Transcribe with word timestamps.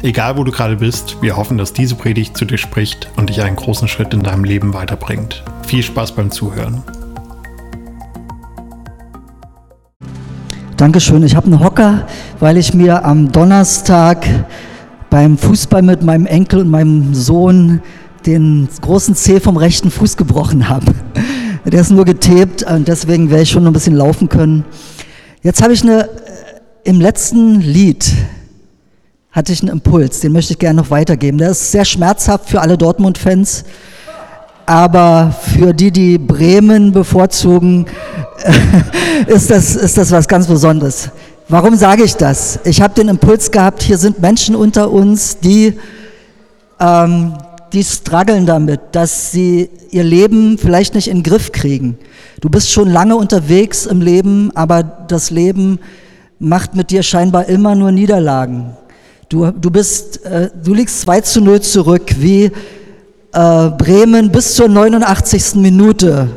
Egal 0.00 0.36
wo 0.36 0.44
du 0.44 0.52
gerade 0.52 0.76
bist, 0.76 1.16
wir 1.22 1.36
hoffen, 1.36 1.58
dass 1.58 1.72
diese 1.72 1.96
Predigt 1.96 2.36
zu 2.36 2.44
dir 2.44 2.56
spricht 2.56 3.10
und 3.16 3.30
dich 3.30 3.42
einen 3.42 3.56
großen 3.56 3.88
Schritt 3.88 4.14
in 4.14 4.22
deinem 4.22 4.44
Leben 4.44 4.72
weiterbringt. 4.72 5.42
Viel 5.66 5.82
Spaß 5.82 6.12
beim 6.12 6.30
Zuhören. 6.30 6.84
Dankeschön. 10.76 11.24
Ich 11.24 11.34
habe 11.34 11.46
einen 11.46 11.58
Hocker, 11.58 12.06
weil 12.38 12.58
ich 12.58 12.74
mir 12.74 13.04
am 13.04 13.32
Donnerstag 13.32 14.24
beim 15.10 15.36
Fußball 15.36 15.82
mit 15.82 16.04
meinem 16.04 16.26
Enkel 16.26 16.60
und 16.60 16.70
meinem 16.70 17.12
Sohn 17.12 17.82
den 18.24 18.68
großen 18.80 19.16
Zeh 19.16 19.40
vom 19.40 19.56
rechten 19.56 19.90
Fuß 19.90 20.16
gebrochen 20.16 20.68
habe. 20.68 20.94
Der 21.64 21.80
ist 21.80 21.90
nur 21.90 22.04
getebt 22.04 22.62
und 22.62 22.86
deswegen 22.86 23.30
werde 23.30 23.42
ich 23.42 23.50
schon 23.50 23.66
ein 23.66 23.72
bisschen 23.72 23.96
laufen 23.96 24.28
können. 24.28 24.64
Jetzt 25.42 25.60
habe 25.60 25.72
ich 25.72 25.82
eine, 25.82 26.04
äh, 26.04 26.08
im 26.84 27.00
letzten 27.00 27.60
Lied 27.60 28.14
hatte 29.30 29.52
ich 29.52 29.60
einen 29.60 29.70
Impuls, 29.70 30.20
den 30.20 30.32
möchte 30.32 30.54
ich 30.54 30.58
gerne 30.58 30.80
noch 30.80 30.90
weitergeben. 30.90 31.38
Der 31.38 31.50
ist 31.50 31.70
sehr 31.70 31.84
schmerzhaft 31.84 32.48
für 32.48 32.60
alle 32.60 32.78
Dortmund-Fans, 32.78 33.64
aber 34.66 35.34
für 35.54 35.72
die, 35.72 35.90
die 35.90 36.18
Bremen 36.18 36.92
bevorzugen, 36.92 37.86
ist 39.26 39.50
das, 39.50 39.76
ist 39.76 39.98
das 39.98 40.10
was 40.10 40.28
ganz 40.28 40.46
Besonderes. 40.46 41.10
Warum 41.48 41.76
sage 41.76 42.04
ich 42.04 42.14
das? 42.16 42.58
Ich 42.64 42.82
habe 42.82 42.94
den 42.94 43.08
Impuls 43.08 43.50
gehabt, 43.50 43.82
hier 43.82 43.96
sind 43.96 44.20
Menschen 44.20 44.54
unter 44.54 44.90
uns, 44.90 45.38
die, 45.38 45.78
ähm, 46.78 47.34
die 47.72 47.84
strugglen 47.84 48.44
damit, 48.44 48.80
dass 48.92 49.30
sie 49.30 49.70
ihr 49.90 50.04
Leben 50.04 50.58
vielleicht 50.58 50.94
nicht 50.94 51.08
in 51.08 51.18
den 51.18 51.22
Griff 51.22 51.52
kriegen. 51.52 51.98
Du 52.40 52.50
bist 52.50 52.70
schon 52.70 52.90
lange 52.90 53.16
unterwegs 53.16 53.86
im 53.86 54.00
Leben, 54.00 54.50
aber 54.54 54.82
das 54.82 55.30
Leben 55.30 55.78
macht 56.38 56.74
mit 56.74 56.90
dir 56.90 57.02
scheinbar 57.02 57.46
immer 57.46 57.74
nur 57.74 57.92
Niederlagen. 57.92 58.76
Du, 59.28 59.50
du, 59.50 59.70
bist, 59.70 60.24
äh, 60.24 60.48
du 60.64 60.72
liegst 60.72 61.02
2 61.02 61.20
zu 61.20 61.42
0 61.42 61.60
zurück, 61.60 62.14
wie 62.18 62.44
äh, 62.44 62.50
Bremen 63.32 64.32
bis 64.32 64.54
zur 64.54 64.68
89. 64.68 65.56
Minute. 65.56 66.28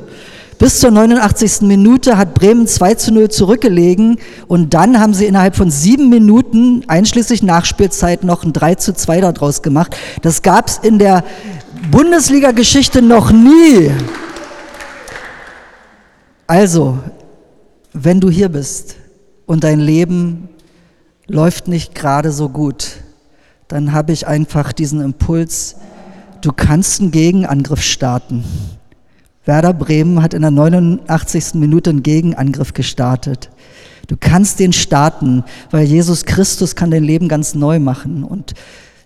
Bis 0.59 0.81
zur 0.81 0.91
89. 0.91 1.61
Minute 1.61 2.17
hat 2.17 2.33
Bremen 2.33 2.67
2 2.67 2.95
zu 2.95 3.13
0 3.13 3.29
zurückgelegen 3.29 4.19
und 4.47 4.73
dann 4.73 4.99
haben 4.99 5.13
sie 5.13 5.25
innerhalb 5.25 5.55
von 5.55 5.71
sieben 5.71 6.09
Minuten, 6.09 6.83
einschließlich 6.87 7.43
Nachspielzeit, 7.43 8.25
noch 8.25 8.43
ein 8.43 8.51
3 8.51 8.75
zu 8.75 8.93
2 8.93 9.21
daraus 9.21 9.61
gemacht. 9.61 9.95
Das 10.21 10.41
gab 10.41 10.67
es 10.67 10.77
in 10.77 10.99
der 10.99 11.23
Bundesliga-Geschichte 11.91 13.01
noch 13.01 13.31
nie. 13.31 13.89
Also, 16.45 16.99
wenn 17.93 18.19
du 18.19 18.29
hier 18.29 18.49
bist 18.49 18.95
und 19.45 19.63
dein 19.63 19.79
Leben 19.79 20.49
läuft 21.31 21.67
nicht 21.67 21.95
gerade 21.95 22.31
so 22.31 22.49
gut, 22.49 22.97
dann 23.67 23.93
habe 23.93 24.11
ich 24.11 24.27
einfach 24.27 24.73
diesen 24.73 25.01
Impuls, 25.01 25.77
du 26.41 26.51
kannst 26.51 27.01
einen 27.01 27.11
Gegenangriff 27.11 27.81
starten. 27.81 28.43
Werder 29.45 29.73
Bremen 29.73 30.21
hat 30.21 30.33
in 30.33 30.41
der 30.41 30.51
89. 30.51 31.55
Minute 31.55 31.89
einen 31.89 32.03
Gegenangriff 32.03 32.73
gestartet. 32.73 33.49
Du 34.07 34.17
kannst 34.19 34.59
den 34.59 34.73
starten, 34.73 35.43
weil 35.71 35.85
Jesus 35.85 36.25
Christus 36.25 36.75
kann 36.75 36.91
dein 36.91 37.03
Leben 37.03 37.27
ganz 37.27 37.55
neu 37.55 37.79
machen. 37.79 38.23
Und 38.23 38.53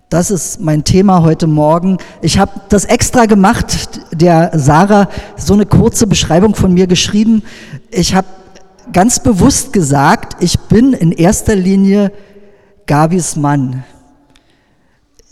das 0.10 0.32
ist 0.32 0.60
mein 0.60 0.84
Thema 0.84 1.22
heute 1.22 1.48
Morgen. 1.48 1.98
Ich 2.22 2.40
habe 2.40 2.52
das 2.70 2.86
extra 2.86 3.28
gemacht, 3.28 4.02
der 4.12 4.52
Sarah 4.56 5.10
so 5.38 5.54
eine 5.54 5.66
kurze 5.66 6.08
Beschreibung 6.08 6.56
von 6.56 6.74
mir 6.74 6.88
geschrieben. 6.88 7.44
Ich 7.92 8.16
habe 8.16 8.28
ganz 8.94 9.22
bewusst 9.22 9.74
gesagt, 9.74 10.42
ich 10.44 10.60
bin 10.60 10.94
in 10.94 11.12
erster 11.12 11.56
Linie 11.56 12.12
Gabis 12.86 13.36
Mann, 13.36 13.84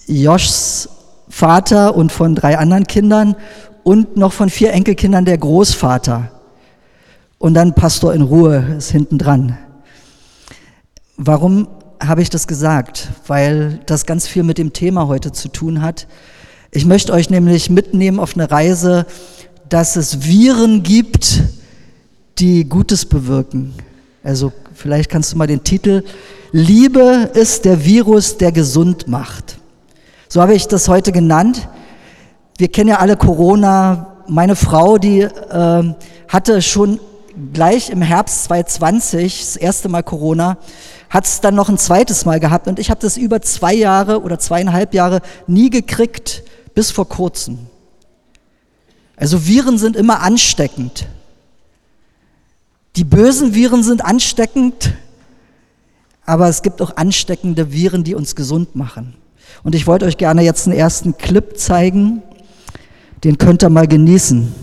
Joschs 0.08 0.90
Vater 1.30 1.96
und 1.96 2.12
von 2.12 2.36
drei 2.36 2.58
anderen 2.58 2.86
Kindern 2.86 3.36
und 3.84 4.18
noch 4.18 4.34
von 4.34 4.50
vier 4.50 4.72
Enkelkindern 4.72 5.26
der 5.26 5.38
Großvater. 5.38 6.32
Und 7.40 7.56
dann 7.56 7.74
Pastor 7.74 8.14
in 8.14 8.22
Ruhe 8.22 8.76
ist 8.78 8.92
hinten 8.92 9.18
dran. 9.18 9.58
Warum 11.18 11.68
habe 12.02 12.22
ich 12.22 12.30
das 12.30 12.48
gesagt? 12.48 13.10
Weil 13.28 13.80
das 13.86 14.06
ganz 14.06 14.28
viel 14.28 14.44
mit 14.44 14.58
dem 14.58 14.74
Thema 14.74 15.08
heute 15.08 15.32
zu 15.32 15.48
tun 15.50 15.82
hat. 15.82 16.08
Ich 16.72 16.86
möchte 16.86 17.14
euch 17.14 17.30
nämlich 17.30 17.70
mitnehmen 17.70 18.20
auf 18.20 18.36
eine 18.36 18.50
Reise, 18.50 19.06
dass 19.70 19.96
es 19.96 20.24
Viren 20.24 20.84
gibt, 20.84 21.44
die 22.40 22.68
Gutes 22.68 23.06
bewirken. 23.06 23.74
Also 24.24 24.52
vielleicht 24.74 25.10
kannst 25.10 25.34
du 25.34 25.38
mal 25.38 25.48
den 25.48 25.64
Titel 25.64 26.04
Liebe 26.52 27.32
ist 27.34 27.66
der 27.66 27.84
Virus, 27.84 28.38
der 28.38 28.52
gesund 28.52 29.08
macht. 29.08 29.58
So 30.30 30.40
habe 30.40 30.54
ich 30.54 30.68
das 30.68 30.88
heute 30.88 31.12
genannt. 31.12 31.68
Wir 32.58 32.68
kennen 32.68 32.90
ja 32.90 33.00
alle 33.00 33.18
Corona. 33.18 34.24
Meine 34.28 34.56
Frau, 34.56 35.00
die 35.00 35.22
äh, 35.22 35.94
hatte 36.28 36.62
schon 36.62 37.00
gleich 37.54 37.90
im 37.90 38.02
Herbst 38.02 38.44
2020 38.46 39.40
das 39.40 39.56
erste 39.56 39.90
Mal 39.90 40.04
Corona, 40.04 40.58
hat 41.10 41.26
es 41.26 41.42
dann 41.42 41.56
noch 41.56 41.70
ein 41.70 41.78
zweites 41.78 42.26
Mal 42.26 42.40
gehabt 42.40 42.68
und 42.68 42.80
ich 42.80 42.90
habe 42.90 43.02
das 43.02 43.18
über 43.18 43.42
zwei 43.42 43.74
Jahre 43.74 44.22
oder 44.22 44.38
zweieinhalb 44.40 44.94
Jahre 44.94 45.22
nie 45.48 45.70
gekriegt, 45.70 46.44
bis 46.76 46.92
vor 46.92 47.10
kurzem. 47.10 47.60
Also 49.16 49.48
Viren 49.48 49.78
sind 49.78 49.96
immer 49.96 50.22
ansteckend. 50.22 51.08
Die 52.96 53.04
bösen 53.04 53.56
Viren 53.56 53.84
sind 53.84 54.06
ansteckend, 54.06 54.94
aber 56.26 56.48
es 56.48 56.62
gibt 56.62 56.82
auch 56.82 56.96
ansteckende 56.96 57.72
Viren, 57.72 58.04
die 58.04 58.14
uns 58.14 58.36
gesund 58.36 58.76
machen. 58.76 59.16
Und 59.64 59.74
ich 59.74 59.88
wollte 59.88 60.06
euch 60.06 60.18
gerne 60.18 60.44
jetzt 60.44 60.68
einen 60.68 60.78
ersten 60.78 61.18
Clip 61.18 61.58
zeigen, 61.58 62.22
den 63.24 63.38
könnt 63.38 63.64
ihr 63.64 63.70
mal 63.70 63.88
genießen. 63.88 64.54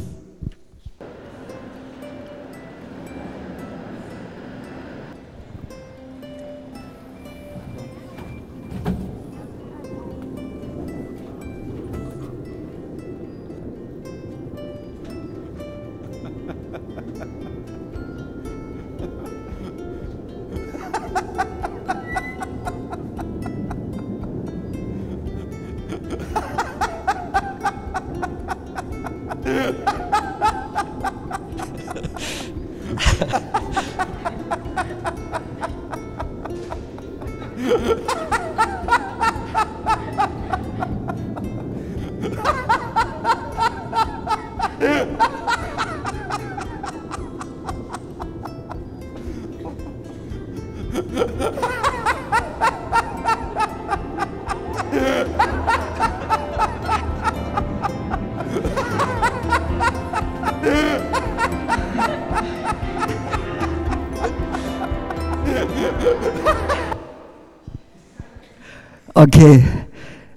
Okay, 69.21 69.63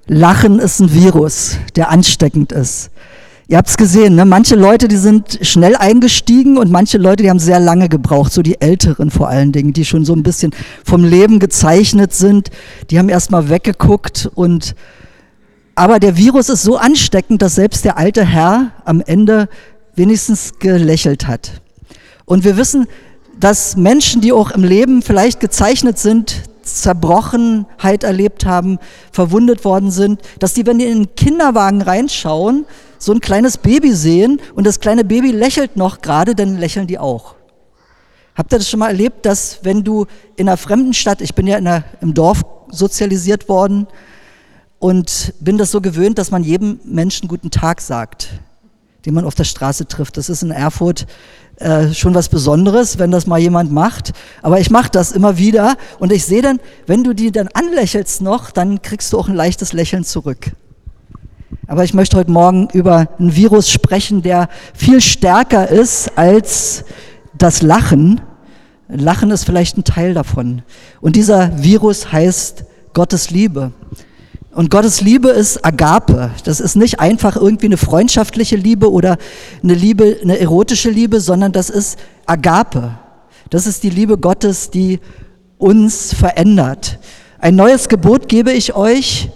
Lachen 0.08 0.60
ist 0.60 0.82
ein 0.82 0.94
Virus, 0.94 1.58
der 1.78 1.90
ansteckend 1.90 2.52
ist. 2.52 2.90
Ihr 3.48 3.56
habt 3.56 3.70
es 3.70 3.78
gesehen, 3.78 4.16
ne? 4.16 4.26
manche 4.26 4.56
Leute, 4.56 4.90
die 4.90 4.98
sind 4.98 5.40
schnell 5.42 5.78
eingestiegen 5.78 6.58
und 6.58 6.70
manche 6.70 6.98
Leute, 6.98 7.24
die 7.24 7.30
haben 7.30 7.40
sehr 7.40 7.62
lange 7.62 7.88
gebraucht, 7.88 8.34
so 8.34 8.42
die 8.42 8.60
Älteren 8.60 9.10
vor 9.10 9.30
allen 9.30 9.54
Dingen, 9.54 9.72
die 9.72 9.86
schon 9.86 10.04
so 10.04 10.12
ein 10.12 10.22
bisschen 10.22 10.52
vom 10.84 11.06
Leben 11.06 11.40
gezeichnet 11.40 12.12
sind, 12.12 12.50
die 12.90 13.00
haben 13.00 13.08
erstmal 13.08 13.48
weggeguckt 13.48 14.30
und 14.36 14.76
Aber 15.76 16.02
der 16.02 16.18
Virus 16.18 16.50
ist 16.50 16.64
so 16.64 16.76
ansteckend, 16.76 17.42
dass 17.42 17.56
selbst 17.56 17.86
der 17.86 17.98
alte 17.98 18.26
Herr 18.26 18.72
am 18.84 19.00
Ende 19.00 19.48
wenigstens 19.96 20.60
gelächelt 20.60 21.26
hat. 21.26 21.62
Und 22.26 22.44
wir 22.44 22.58
wissen, 22.58 22.88
dass 23.40 23.78
Menschen, 23.78 24.20
die 24.20 24.34
auch 24.34 24.52
im 24.52 24.66
Leben 24.66 25.02
vielleicht 25.02 25.40
gezeichnet 25.40 26.00
sind, 26.00 26.44
Zerbrochenheit 26.64 28.04
erlebt 28.04 28.46
haben, 28.46 28.80
verwundet 29.12 29.64
worden 29.66 29.92
sind, 29.92 30.22
dass 30.40 30.54
die, 30.54 30.66
wenn 30.66 30.80
die 30.80 30.86
in 30.86 31.04
den 31.04 31.16
Kinderwagen 31.16 31.82
reinschauen, 31.82 32.66
so 32.98 33.12
ein 33.12 33.20
kleines 33.20 33.58
Baby 33.58 33.94
sehen 33.94 34.42
und 34.56 34.66
das 34.66 34.80
kleine 34.80 35.04
Baby 35.04 35.32
lächelt 35.32 35.76
noch 35.76 36.02
gerade, 36.02 36.36
dann 36.36 36.58
lächeln 36.58 36.88
die 36.88 37.00
auch. 37.00 37.36
Habt 38.36 38.52
ihr 38.52 38.58
das 38.58 38.70
schon 38.70 38.80
mal 38.80 38.88
erlebt, 38.88 39.26
dass 39.26 39.60
wenn 39.64 39.84
du 39.84 40.08
in 40.36 40.48
einer 40.48 40.58
fremden 40.58 40.94
Stadt, 40.94 41.22
ich 41.22 41.36
bin 41.36 41.46
ja 41.46 41.58
einer, 41.58 41.84
im 42.02 42.14
Dorf 42.14 42.44
sozialisiert 42.70 43.48
worden 43.48 43.88
und 44.80 45.34
bin 45.40 45.58
das 45.58 45.72
so 45.72 45.82
gewöhnt, 45.82 46.18
dass 46.18 46.32
man 46.32 46.44
jedem 46.44 46.80
Menschen 46.84 47.28
guten 47.28 47.52
Tag 47.52 47.80
sagt, 47.80 48.30
den 49.06 49.14
man 49.14 49.26
auf 49.26 49.36
der 49.36 49.44
Straße 49.44 49.88
trifft. 49.88 50.18
Das 50.18 50.30
ist 50.30 50.42
in 50.42 50.52
Erfurt 50.52 51.06
äh, 51.58 51.94
schon 51.94 52.16
was 52.16 52.30
Besonderes, 52.30 53.00
wenn 53.00 53.12
das 53.12 53.28
mal 53.28 53.40
jemand 53.40 53.72
macht. 53.72 54.14
Aber 54.42 54.60
ich 54.60 54.70
mache 54.70 54.90
das 54.92 55.12
immer 55.12 55.38
wieder 55.38 55.76
und 56.00 56.12
ich 56.12 56.26
sehe 56.26 56.42
dann, 56.42 56.60
wenn 56.88 57.04
du 57.04 57.14
die 57.14 57.32
dann 57.32 57.50
anlächelst 57.54 58.22
noch, 58.22 58.52
dann 58.52 58.82
kriegst 58.82 59.14
du 59.14 59.20
auch 59.20 59.28
ein 59.28 59.36
leichtes 59.36 59.74
Lächeln 59.74 60.04
zurück. 60.04 60.52
Aber 61.68 61.84
ich 61.84 61.94
möchte 61.94 62.18
heute 62.18 62.32
Morgen 62.32 62.68
über 62.74 63.08
einen 63.20 63.36
Virus 63.36 63.70
sprechen, 63.70 64.22
der 64.22 64.50
viel 64.74 65.00
stärker 65.00 65.70
ist 65.70 66.18
als 66.18 66.84
das 67.38 67.62
Lachen. 67.62 68.22
Lachen 68.88 69.32
ist 69.32 69.46
vielleicht 69.46 69.78
ein 69.78 69.84
Teil 69.84 70.14
davon. 70.14 70.64
Und 71.02 71.16
dieser 71.16 71.64
Virus 71.64 72.12
heißt 72.12 72.66
Gottes 72.94 73.30
Liebe. 73.32 73.72
Und 74.54 74.70
Gottes 74.70 75.02
Liebe 75.02 75.30
ist 75.30 75.66
Agape. 75.66 76.30
Das 76.44 76.60
ist 76.60 76.76
nicht 76.76 77.00
einfach 77.00 77.36
irgendwie 77.36 77.66
eine 77.66 77.78
freundschaftliche 77.78 78.56
Liebe 78.56 78.92
oder 78.92 79.18
eine 79.64 79.74
Liebe, 79.74 80.18
eine 80.22 80.40
erotische 80.40 80.92
Liebe, 80.92 81.22
sondern 81.22 81.52
das 81.52 81.72
ist 81.72 81.98
Agape. 82.28 82.92
Das 83.50 83.66
ist 83.66 83.82
die 83.82 83.90
Liebe 83.90 84.20
Gottes, 84.20 84.70
die 84.70 85.00
uns 85.58 86.14
verändert. 86.14 87.00
Ein 87.40 87.56
neues 87.56 87.90
Gebot 87.90 88.30
gebe 88.30 88.52
ich 88.52 88.76
euch, 88.76 89.32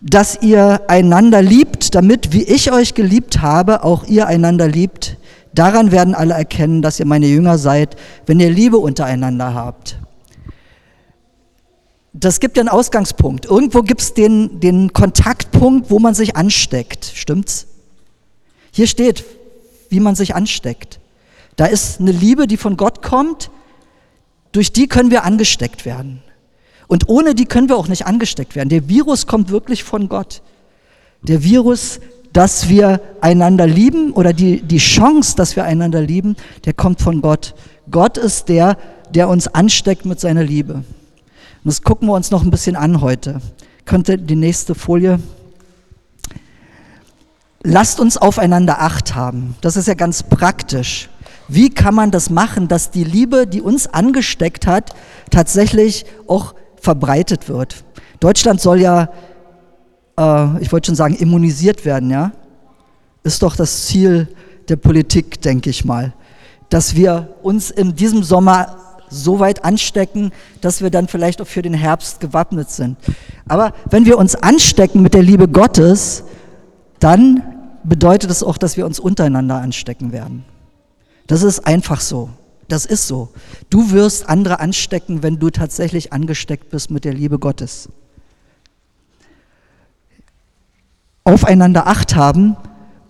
dass 0.00 0.40
ihr 0.40 0.82
einander 0.86 1.42
liebt, 1.42 1.96
damit, 1.96 2.32
wie 2.32 2.44
ich 2.44 2.70
euch 2.70 2.94
geliebt 2.94 3.40
habe, 3.40 3.82
auch 3.82 4.04
ihr 4.04 4.28
einander 4.28 4.68
liebt. 4.68 5.16
Daran 5.52 5.90
werden 5.90 6.14
alle 6.14 6.34
erkennen, 6.34 6.80
dass 6.80 7.00
ihr 7.00 7.06
meine 7.06 7.26
Jünger 7.26 7.58
seid, 7.58 7.96
wenn 8.26 8.38
ihr 8.38 8.50
Liebe 8.50 8.78
untereinander 8.78 9.54
habt 9.54 9.98
das 12.20 12.40
gibt 12.40 12.56
ja 12.56 12.62
einen 12.62 12.68
Ausgangspunkt. 12.68 13.46
Irgendwo 13.46 13.82
gibt 13.82 14.00
es 14.00 14.14
den, 14.14 14.60
den 14.60 14.92
Kontaktpunkt, 14.92 15.90
wo 15.90 15.98
man 15.98 16.14
sich 16.14 16.36
ansteckt. 16.36 17.12
Stimmt's? 17.14 17.66
Hier 18.72 18.86
steht, 18.86 19.24
wie 19.88 20.00
man 20.00 20.14
sich 20.14 20.34
ansteckt. 20.34 20.98
Da 21.56 21.66
ist 21.66 22.00
eine 22.00 22.12
Liebe, 22.12 22.46
die 22.46 22.56
von 22.56 22.76
Gott 22.76 23.02
kommt, 23.02 23.50
durch 24.52 24.72
die 24.72 24.88
können 24.88 25.10
wir 25.10 25.24
angesteckt 25.24 25.84
werden. 25.84 26.22
Und 26.86 27.08
ohne 27.08 27.34
die 27.34 27.44
können 27.44 27.68
wir 27.68 27.76
auch 27.76 27.88
nicht 27.88 28.06
angesteckt 28.06 28.56
werden. 28.56 28.68
Der 28.68 28.88
Virus 28.88 29.26
kommt 29.26 29.50
wirklich 29.50 29.84
von 29.84 30.08
Gott. 30.08 30.42
Der 31.22 31.42
Virus, 31.42 32.00
dass 32.32 32.68
wir 32.68 33.00
einander 33.20 33.66
lieben 33.66 34.12
oder 34.12 34.32
die, 34.32 34.62
die 34.62 34.78
Chance, 34.78 35.36
dass 35.36 35.56
wir 35.56 35.64
einander 35.64 36.00
lieben, 36.00 36.36
der 36.64 36.72
kommt 36.72 37.00
von 37.00 37.20
Gott. 37.20 37.54
Gott 37.90 38.16
ist 38.16 38.48
der, 38.48 38.76
der 39.14 39.28
uns 39.28 39.48
ansteckt 39.48 40.04
mit 40.04 40.18
seiner 40.18 40.42
Liebe. 40.42 40.82
Und 41.68 41.72
das 41.72 41.82
gucken 41.82 42.08
wir 42.08 42.14
uns 42.14 42.30
noch 42.30 42.42
ein 42.42 42.50
bisschen 42.50 42.76
an 42.76 43.02
heute. 43.02 43.42
Könnte 43.84 44.16
die 44.16 44.36
nächste 44.36 44.74
Folie. 44.74 45.20
Lasst 47.62 48.00
uns 48.00 48.16
aufeinander 48.16 48.80
Acht 48.80 49.14
haben. 49.14 49.54
Das 49.60 49.76
ist 49.76 49.86
ja 49.86 49.92
ganz 49.92 50.22
praktisch. 50.22 51.10
Wie 51.46 51.68
kann 51.68 51.94
man 51.94 52.10
das 52.10 52.30
machen, 52.30 52.68
dass 52.68 52.90
die 52.90 53.04
Liebe, 53.04 53.46
die 53.46 53.60
uns 53.60 53.86
angesteckt 53.86 54.66
hat, 54.66 54.94
tatsächlich 55.28 56.06
auch 56.26 56.54
verbreitet 56.80 57.50
wird? 57.50 57.84
Deutschland 58.18 58.62
soll 58.62 58.80
ja, 58.80 59.10
äh, 60.18 60.62
ich 60.62 60.72
wollte 60.72 60.86
schon 60.86 60.96
sagen, 60.96 61.16
immunisiert 61.16 61.84
werden, 61.84 62.08
ja? 62.08 62.32
Ist 63.24 63.42
doch 63.42 63.56
das 63.56 63.84
Ziel 63.84 64.34
der 64.70 64.76
Politik, 64.76 65.42
denke 65.42 65.68
ich 65.68 65.84
mal. 65.84 66.14
Dass 66.70 66.96
wir 66.96 67.36
uns 67.42 67.70
in 67.70 67.94
diesem 67.94 68.22
Sommer 68.22 68.87
so 69.10 69.40
weit 69.40 69.64
anstecken, 69.64 70.32
dass 70.60 70.82
wir 70.82 70.90
dann 70.90 71.08
vielleicht 71.08 71.40
auch 71.40 71.46
für 71.46 71.62
den 71.62 71.74
Herbst 71.74 72.20
gewappnet 72.20 72.70
sind. 72.70 72.96
Aber 73.46 73.72
wenn 73.90 74.06
wir 74.06 74.18
uns 74.18 74.34
anstecken 74.34 75.02
mit 75.02 75.14
der 75.14 75.22
Liebe 75.22 75.48
Gottes, 75.48 76.24
dann 77.00 77.42
bedeutet 77.84 78.30
es 78.30 78.42
auch, 78.42 78.58
dass 78.58 78.76
wir 78.76 78.86
uns 78.86 78.98
untereinander 78.98 79.56
anstecken 79.56 80.12
werden. 80.12 80.44
Das 81.26 81.42
ist 81.42 81.66
einfach 81.66 82.00
so. 82.00 82.30
Das 82.68 82.84
ist 82.84 83.06
so. 83.06 83.30
Du 83.70 83.92
wirst 83.92 84.28
andere 84.28 84.60
anstecken, 84.60 85.22
wenn 85.22 85.38
du 85.38 85.48
tatsächlich 85.50 86.12
angesteckt 86.12 86.68
bist 86.68 86.90
mit 86.90 87.04
der 87.04 87.14
Liebe 87.14 87.38
Gottes. 87.38 87.88
Aufeinander 91.24 91.86
Acht 91.86 92.14
haben 92.14 92.56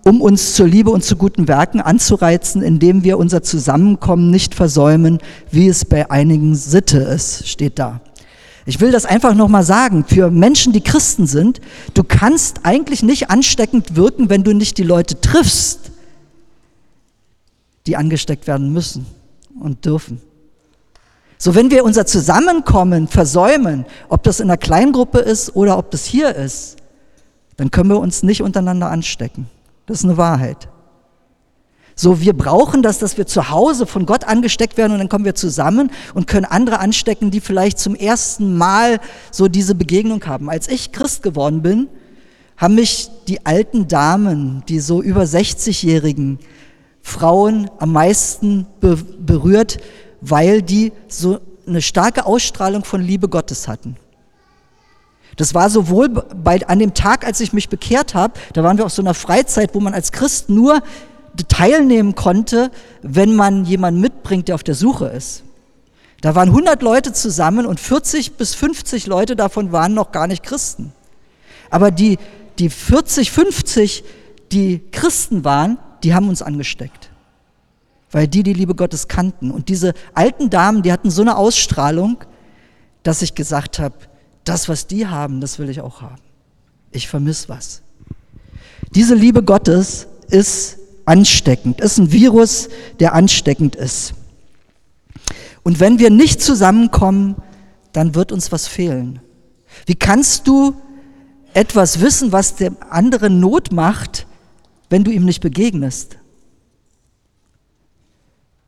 um 0.05 0.21
uns 0.21 0.55
zur 0.55 0.67
Liebe 0.67 0.91
und 0.91 1.05
zu 1.05 1.17
guten 1.17 1.49
Werken 1.49 1.81
anzureizen, 1.81 2.63
indem 2.63 3.05
wir 3.05 3.19
unser 3.19 3.43
Zusammenkommen 3.43 4.31
nicht 4.31 4.55
versäumen, 4.55 5.19
wie 5.51 5.69
es 5.69 5.85
bei 5.85 6.11
einigen 6.11 6.55
Sitte 6.55 6.99
ist, 6.99 7.49
steht 7.49 7.79
da. 7.79 8.01
Ich 8.65 8.81
will 8.81 8.91
das 8.91 9.07
einfach 9.07 9.35
nochmal 9.35 9.65
sagen, 9.65 10.05
für 10.07 10.31
Menschen, 10.31 10.75
die 10.75 10.83
Christen 10.83 11.27
sind, 11.27 11.61
du 11.95 12.05
kannst 12.05 12.61
eigentlich 12.65 13.03
nicht 13.03 13.31
ansteckend 13.31 13.97
wirken, 13.97 14.29
wenn 14.29 14.45
du 14.45 14.53
nicht 14.53 14.77
die 14.77 14.83
Leute 14.83 15.21
triffst, 15.21 15.91
die 17.87 17.97
angesteckt 17.97 18.47
werden 18.47 18.73
müssen 18.73 19.07
und 19.59 19.87
dürfen. 19.87 20.21
So, 21.39 21.55
wenn 21.55 21.71
wir 21.71 21.85
unser 21.85 22.05
Zusammenkommen 22.05 23.09
versäumen, 23.09 23.87
ob 24.09 24.23
das 24.25 24.41
in 24.41 24.51
einer 24.51 24.59
Kleingruppe 24.59 25.21
ist 25.21 25.57
oder 25.57 25.79
ob 25.79 25.91
das 25.91 26.05
hier 26.05 26.35
ist, 26.35 26.77
dann 27.57 27.71
können 27.71 27.89
wir 27.89 28.01
uns 28.01 28.23
nicht 28.23 28.43
untereinander 28.43 28.91
anstecken. 28.91 29.49
Das 29.89 29.99
ist 29.99 30.05
eine 30.05 30.17
Wahrheit. 30.17 30.69
So, 31.97 32.21
wir 32.21 32.33
brauchen 32.33 32.83
das, 32.83 33.01
dass 33.01 33.19
wir 33.19 33.27
zu 33.27 33.51
Hause 33.51 33.85
von 33.85 34.07
Gott 34.07 34.23
angesteckt 34.23 34.77
werden 34.77 34.93
und 34.93 34.99
dann 35.01 35.09
kommen 35.09 35.25
wir 35.25 35.35
zusammen 35.35 35.91
und 36.15 36.29
können 36.29 36.45
andere 36.45 36.79
anstecken, 36.79 37.33
die 37.33 37.41
vielleicht 37.41 37.81
zum 37.81 37.97
ersten 37.97 38.57
Mal 38.57 39.01
so 39.33 39.49
diese 39.49 39.75
Begegnung 39.75 40.25
haben. 40.25 40.49
Als 40.49 40.69
ich 40.69 40.93
Christ 40.93 41.25
geworden 41.25 41.63
bin, 41.63 41.89
haben 42.57 42.77
mich 42.77 43.11
die 43.27 43.45
alten 43.45 43.89
Damen, 43.89 44.63
die 44.69 44.79
so 44.79 45.03
über 45.03 45.23
60-jährigen 45.23 46.39
Frauen 47.03 47.69
am 47.79 47.93
meisten 47.93 48.67
be 48.81 48.97
berührt, 48.97 49.79
weil 50.21 50.63
die 50.63 50.93
so 51.09 51.41
eine 51.67 51.83
starke 51.83 52.27
Ausstrahlung 52.27 52.85
von 52.85 53.01
Liebe 53.01 53.29
Gottes 53.29 53.67
hatten. 53.67 53.97
Das 55.39 55.55
war 55.55 55.71
sowohl 55.71 56.09
bei, 56.09 56.67
an 56.67 56.81
dem 56.81 56.95
Tag, 56.95 57.25
als 57.25 57.41
ich 57.41 57.53
mich 57.53 57.69
bekehrt 57.69 58.15
habe, 58.15 58.35
da 58.55 58.65
waren 58.65 58.77
wir 58.77 58.85
auf 58.85 58.93
so 58.93 59.01
einer 59.01 59.15
Freizeit, 59.15 59.73
wo 59.73 59.81
man 59.81 59.95
als 59.95 60.11
Christ 60.11 60.51
nur 60.51 60.83
teilnehmen 61.47 62.17
konnte, 62.17 62.73
wenn 63.03 63.37
man 63.37 63.65
jemanden 63.65 64.01
mitbringt, 64.01 64.49
der 64.49 64.57
auf 64.57 64.65
der 64.65 64.75
Suche 64.75 65.07
ist. 65.07 65.45
Da 66.21 66.35
waren 66.35 66.49
100 66.49 66.83
Leute 66.83 67.13
zusammen 67.13 67.67
und 67.67 67.79
40 67.79 68.33
bis 68.33 68.57
50 68.57 69.07
Leute 69.07 69.37
davon 69.37 69.71
waren 69.71 69.95
noch 69.95 70.11
gar 70.11 70.27
nicht 70.27 70.43
Christen. 70.43 70.93
Aber 71.71 71.93
die, 71.93 72.19
die 72.59 72.69
40, 72.69 73.31
50, 73.31 74.03
die 74.51 74.83
Christen 74.91 75.45
waren, 75.45 75.79
die 76.03 76.15
haben 76.15 76.29
uns 76.29 76.43
angesteckt. 76.43 77.11
Weil 78.11 78.27
die 78.27 78.43
die 78.43 78.55
Liebe 78.55 78.75
Gottes 78.75 79.07
kannten. 79.07 79.53
Und 79.53 79.69
diese 79.69 79.95
alten 80.15 80.51
Damen, 80.51 80.83
die 80.83 80.91
hatten 80.91 81.11
so 81.11 81.23
eine 81.23 81.37
Ausstrahlung, 81.37 82.25
dass 83.05 83.23
ich 83.23 83.37
gesagt 83.37 83.79
habe, 83.79 83.95
das, 84.49 84.69
was 84.69 84.87
die 84.87 85.07
haben, 85.07 85.41
das 85.41 85.59
will 85.59 85.69
ich 85.69 85.81
auch 85.81 86.01
haben. 86.01 86.23
Ich 86.91 87.09
vermisse 87.09 87.49
was. 87.49 87.83
Diese 88.95 89.15
Liebe 89.15 89.43
Gottes 89.43 90.07
ist 90.29 90.79
ansteckend, 91.05 91.81
ist 91.81 91.99
ein 91.99 92.13
Virus, 92.13 92.69
der 93.01 93.15
ansteckend 93.15 93.77
ist. 93.77 94.15
Und 95.63 95.81
wenn 95.81 95.99
wir 95.99 96.11
nicht 96.11 96.41
zusammenkommen, 96.41 97.37
dann 97.93 98.15
wird 98.15 98.33
uns 98.33 98.53
was 98.53 98.67
fehlen. 98.67 99.21
Wie 99.87 99.95
kannst 99.95 100.49
du 100.49 100.75
etwas 101.53 102.01
wissen, 102.01 102.33
was 102.33 102.57
dem 102.57 102.77
anderen 102.89 103.41
Not 103.41 103.73
macht, 103.73 104.27
wenn 104.89 105.05
du 105.05 105.11
ihm 105.11 105.25
nicht 105.25 105.41
begegnest? 105.41 106.17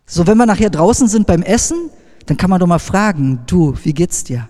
So, 0.06 0.26
wenn 0.26 0.36
wir 0.36 0.46
nachher 0.46 0.70
draußen 0.70 1.08
sind 1.08 1.26
beim 1.26 1.42
Essen, 1.42 1.90
dann 2.26 2.36
kann 2.36 2.50
man 2.50 2.60
doch 2.60 2.66
mal 2.66 2.78
fragen, 2.78 3.40
du, 3.46 3.74
wie 3.82 3.94
geht's 3.94 4.24
dir? 4.24 4.48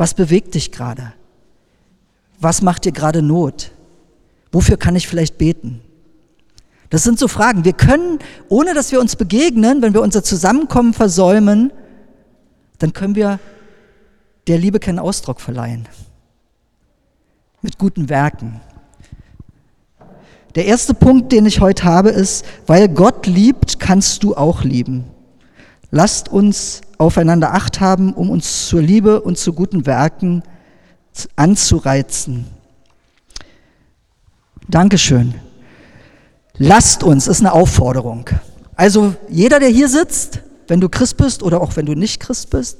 Was 0.00 0.14
bewegt 0.14 0.54
dich 0.54 0.72
gerade? 0.72 1.12
Was 2.38 2.62
macht 2.62 2.86
dir 2.86 2.92
gerade 2.92 3.20
Not? 3.20 3.70
Wofür 4.50 4.78
kann 4.78 4.96
ich 4.96 5.06
vielleicht 5.06 5.36
beten? 5.36 5.82
Das 6.88 7.02
sind 7.02 7.18
so 7.18 7.28
Fragen. 7.28 7.66
Wir 7.66 7.74
können, 7.74 8.18
ohne 8.48 8.72
dass 8.72 8.92
wir 8.92 9.00
uns 9.02 9.14
begegnen, 9.14 9.82
wenn 9.82 9.92
wir 9.92 10.00
unser 10.00 10.24
Zusammenkommen 10.24 10.94
versäumen, 10.94 11.70
dann 12.78 12.94
können 12.94 13.14
wir 13.14 13.40
der 14.46 14.56
Liebe 14.56 14.80
keinen 14.80 15.00
Ausdruck 15.00 15.38
verleihen. 15.38 15.86
mit 17.60 17.76
guten 17.76 18.08
Werken. 18.08 18.62
Der 20.54 20.64
erste 20.64 20.94
Punkt, 20.94 21.30
den 21.30 21.44
ich 21.44 21.60
heute 21.60 21.84
habe, 21.84 22.08
ist, 22.08 22.46
weil 22.66 22.88
Gott 22.88 23.26
liebt, 23.26 23.78
kannst 23.78 24.22
du 24.22 24.34
auch 24.34 24.64
lieben. 24.64 25.04
Lasst 25.90 26.28
uns 26.28 26.82
aufeinander 26.98 27.52
acht 27.52 27.80
haben, 27.80 28.12
um 28.12 28.30
uns 28.30 28.68
zur 28.68 28.80
Liebe 28.80 29.20
und 29.20 29.38
zu 29.38 29.52
guten 29.52 29.86
Werken 29.86 30.42
anzureizen. 31.36 32.46
Dankeschön. 34.68 35.34
Lasst 36.56 37.02
uns 37.02 37.26
ist 37.26 37.40
eine 37.40 37.52
Aufforderung. 37.52 38.28
Also 38.76 39.14
jeder, 39.28 39.58
der 39.58 39.70
hier 39.70 39.88
sitzt, 39.88 40.40
wenn 40.68 40.80
du 40.80 40.88
Christ 40.88 41.16
bist 41.16 41.42
oder 41.42 41.60
auch 41.60 41.76
wenn 41.76 41.86
du 41.86 41.94
nicht 41.94 42.20
Christ 42.20 42.50
bist, 42.50 42.78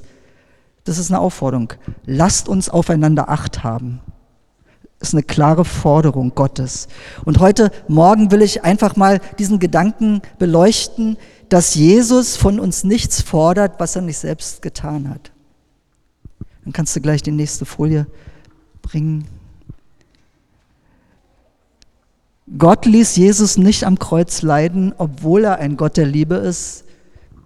das 0.83 0.97
ist 0.97 1.11
eine 1.11 1.19
Aufforderung. 1.19 1.73
Lasst 2.05 2.47
uns 2.47 2.69
aufeinander 2.69 3.29
acht 3.29 3.63
haben. 3.63 3.99
Ist 5.01 5.13
eine 5.13 5.23
klare 5.23 5.65
Forderung 5.65 6.35
Gottes. 6.35 6.87
Und 7.25 7.39
heute 7.39 7.71
Morgen 7.87 8.31
will 8.31 8.41
ich 8.41 8.63
einfach 8.63 8.95
mal 8.95 9.19
diesen 9.39 9.59
Gedanken 9.59 10.21
beleuchten, 10.39 11.17
dass 11.49 11.75
Jesus 11.75 12.37
von 12.37 12.59
uns 12.59 12.83
nichts 12.83 13.21
fordert, 13.21 13.79
was 13.79 13.95
er 13.95 14.03
nicht 14.03 14.19
selbst 14.19 14.61
getan 14.61 15.09
hat. 15.09 15.31
Dann 16.63 16.71
kannst 16.71 16.95
du 16.95 17.01
gleich 17.01 17.23
die 17.23 17.31
nächste 17.31 17.65
Folie 17.65 18.05
bringen. 18.83 19.27
Gott 22.57 22.85
ließ 22.85 23.15
Jesus 23.15 23.57
nicht 23.57 23.85
am 23.85 23.97
Kreuz 23.97 24.41
leiden, 24.41 24.93
obwohl 24.97 25.45
er 25.45 25.57
ein 25.57 25.77
Gott 25.77 25.97
der 25.97 26.05
Liebe 26.05 26.35
ist, 26.35 26.83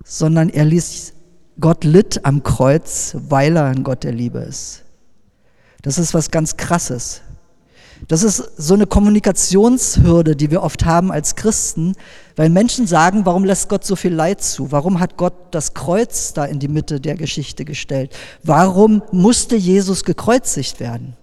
sondern 0.04 0.50
er 0.50 0.66
ließ 0.66 1.14
Gott 1.60 1.84
litt 1.84 2.26
am 2.26 2.44
Kreuz, 2.44 3.16
weil 3.30 3.56
er 3.56 3.66
ein 3.66 3.84
Gott 3.84 4.04
der 4.04 4.12
Liebe 4.12 4.40
ist. 4.40 4.84
Das 5.82 5.98
ist 5.98 6.14
was 6.14 6.32
ganz 6.32 6.58
Krasses. 6.58 7.22
Das 8.08 8.22
ist 8.22 8.38
so 8.58 8.76
eine 8.76 8.86
Kommunikationshürde, 8.86 10.36
die 10.36 10.52
wir 10.52 10.62
oft 10.62 10.86
haben 10.86 11.12
als 11.12 11.36
Christen, 11.36 11.96
weil 12.36 12.50
Menschen 12.50 12.86
sagen, 12.86 13.26
warum 13.26 13.44
lässt 13.44 13.68
Gott 13.68 13.84
so 13.84 13.96
viel 13.96 14.14
Leid 14.14 14.44
zu? 14.44 14.72
Warum 14.72 15.00
hat 15.00 15.18
Gott 15.18 15.34
das 15.52 15.74
Kreuz 15.74 16.34
da 16.34 16.46
in 16.46 16.60
die 16.60 16.68
Mitte 16.68 17.00
der 17.00 17.16
Geschichte 17.16 17.66
gestellt? 17.66 18.16
Warum 18.44 19.02
musste 19.12 19.56
Jesus 19.56 20.04
gekreuzigt 20.04 20.80
werden? 20.80 21.16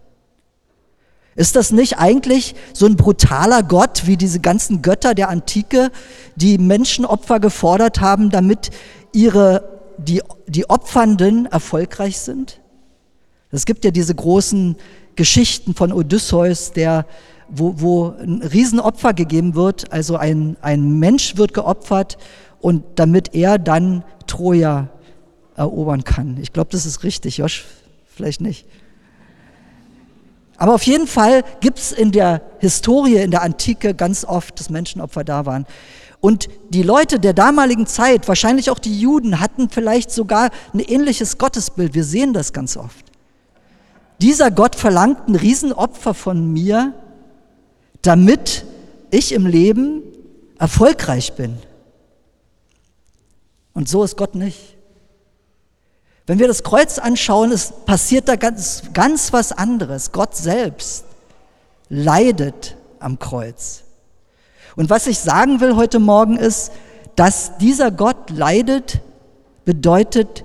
Ist 1.36 1.56
das 1.56 1.70
nicht 1.70 1.98
eigentlich 1.98 2.54
so 2.74 2.86
ein 2.86 2.96
brutaler 2.96 3.62
Gott 3.62 4.06
wie 4.06 4.16
diese 4.16 4.40
ganzen 4.40 4.82
Götter 4.82 5.14
der 5.14 5.28
Antike, 5.28 5.90
die 6.36 6.58
Menschenopfer 6.58 7.40
gefordert 7.40 8.00
haben, 8.00 8.28
damit 8.30 8.70
ihre, 9.12 9.94
die, 9.98 10.20
die 10.46 10.68
Opfernden 10.68 11.46
erfolgreich 11.46 12.18
sind? 12.18 12.60
Es 13.50 13.66
gibt 13.66 13.84
ja 13.84 13.90
diese 13.90 14.14
großen 14.14 14.76
Geschichten 15.16 15.74
von 15.74 15.92
Odysseus, 15.92 16.72
der, 16.72 17.06
wo, 17.48 17.74
wo 17.76 18.14
ein 18.20 18.42
Riesenopfer 18.42 19.12
gegeben 19.14 19.54
wird, 19.54 19.92
also 19.92 20.16
ein, 20.16 20.56
ein 20.62 20.98
Mensch 20.98 21.36
wird 21.36 21.54
geopfert 21.54 22.18
und 22.60 22.84
damit 22.96 23.34
er 23.34 23.58
dann 23.58 24.04
Troja 24.26 24.88
erobern 25.56 26.04
kann. 26.04 26.38
Ich 26.40 26.52
glaube, 26.52 26.70
das 26.70 26.86
ist 26.86 27.02
richtig, 27.02 27.38
Josh, 27.38 27.64
vielleicht 28.06 28.40
nicht. 28.40 28.66
Aber 30.56 30.74
auf 30.74 30.84
jeden 30.84 31.08
Fall 31.08 31.42
gibt 31.60 31.78
es 31.78 31.92
in 31.92 32.12
der 32.12 32.40
Historie, 32.60 33.16
in 33.16 33.32
der 33.32 33.42
Antike 33.42 33.94
ganz 33.94 34.24
oft, 34.24 34.60
dass 34.60 34.70
Menschenopfer 34.70 35.24
da 35.24 35.44
waren. 35.44 35.66
Und 36.20 36.48
die 36.70 36.84
Leute 36.84 37.18
der 37.18 37.32
damaligen 37.32 37.88
Zeit, 37.88 38.28
wahrscheinlich 38.28 38.70
auch 38.70 38.78
die 38.78 39.00
Juden, 39.00 39.40
hatten 39.40 39.68
vielleicht 39.70 40.12
sogar 40.12 40.50
ein 40.72 40.78
ähnliches 40.78 41.36
Gottesbild. 41.36 41.94
Wir 41.94 42.04
sehen 42.04 42.32
das 42.32 42.52
ganz 42.52 42.76
oft. 42.76 43.01
Dieser 44.22 44.52
Gott 44.52 44.76
verlangt 44.76 45.26
ein 45.26 45.34
Riesenopfer 45.34 46.14
von 46.14 46.52
mir, 46.52 46.94
damit 48.02 48.64
ich 49.10 49.32
im 49.32 49.46
Leben 49.46 50.00
erfolgreich 50.60 51.32
bin. 51.32 51.58
Und 53.72 53.88
so 53.88 54.04
ist 54.04 54.16
Gott 54.16 54.36
nicht. 54.36 54.76
Wenn 56.24 56.38
wir 56.38 56.46
das 56.46 56.62
Kreuz 56.62 57.00
anschauen, 57.00 57.50
ist, 57.50 57.84
passiert 57.84 58.28
da 58.28 58.36
ganz, 58.36 58.84
ganz 58.92 59.32
was 59.32 59.50
anderes. 59.50 60.12
Gott 60.12 60.36
selbst 60.36 61.04
leidet 61.88 62.76
am 63.00 63.18
Kreuz. 63.18 63.82
Und 64.76 64.88
was 64.88 65.08
ich 65.08 65.18
sagen 65.18 65.60
will 65.60 65.74
heute 65.74 65.98
Morgen 65.98 66.36
ist, 66.36 66.70
dass 67.16 67.58
dieser 67.58 67.90
Gott 67.90 68.30
leidet, 68.30 69.00
bedeutet, 69.64 70.44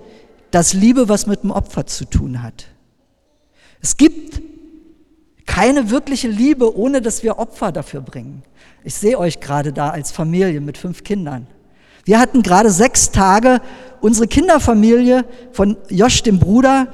dass 0.50 0.74
Liebe 0.74 1.10
was 1.10 1.28
mit 1.28 1.44
dem 1.44 1.52
Opfer 1.52 1.86
zu 1.86 2.06
tun 2.06 2.42
hat. 2.42 2.66
Es 3.82 3.98
gibt 3.98 4.42
keine 5.46 5.90
wirkliche 5.90 6.28
Liebe, 6.28 6.78
ohne 6.78 7.02
dass 7.02 7.24
wir 7.24 7.40
Opfer 7.40 7.72
dafür 7.72 8.02
bringen. 8.02 8.44
Ich 8.84 8.96
sehe 8.96 9.18
euch 9.18 9.40
gerade 9.40 9.74
da 9.74 9.90
als 9.90 10.12
Familie 10.12 10.62
mit 10.62 10.78
fünf 10.78 11.04
Kindern. 11.04 11.48
Wir 12.06 12.20
hatten 12.20 12.42
gerade 12.42 12.70
sechs 12.70 13.12
Tage 13.12 13.60
unsere 14.00 14.28
Kinderfamilie 14.28 15.26
von 15.52 15.78
Josh, 15.90 16.24
dem 16.24 16.40
Bruder, 16.40 16.88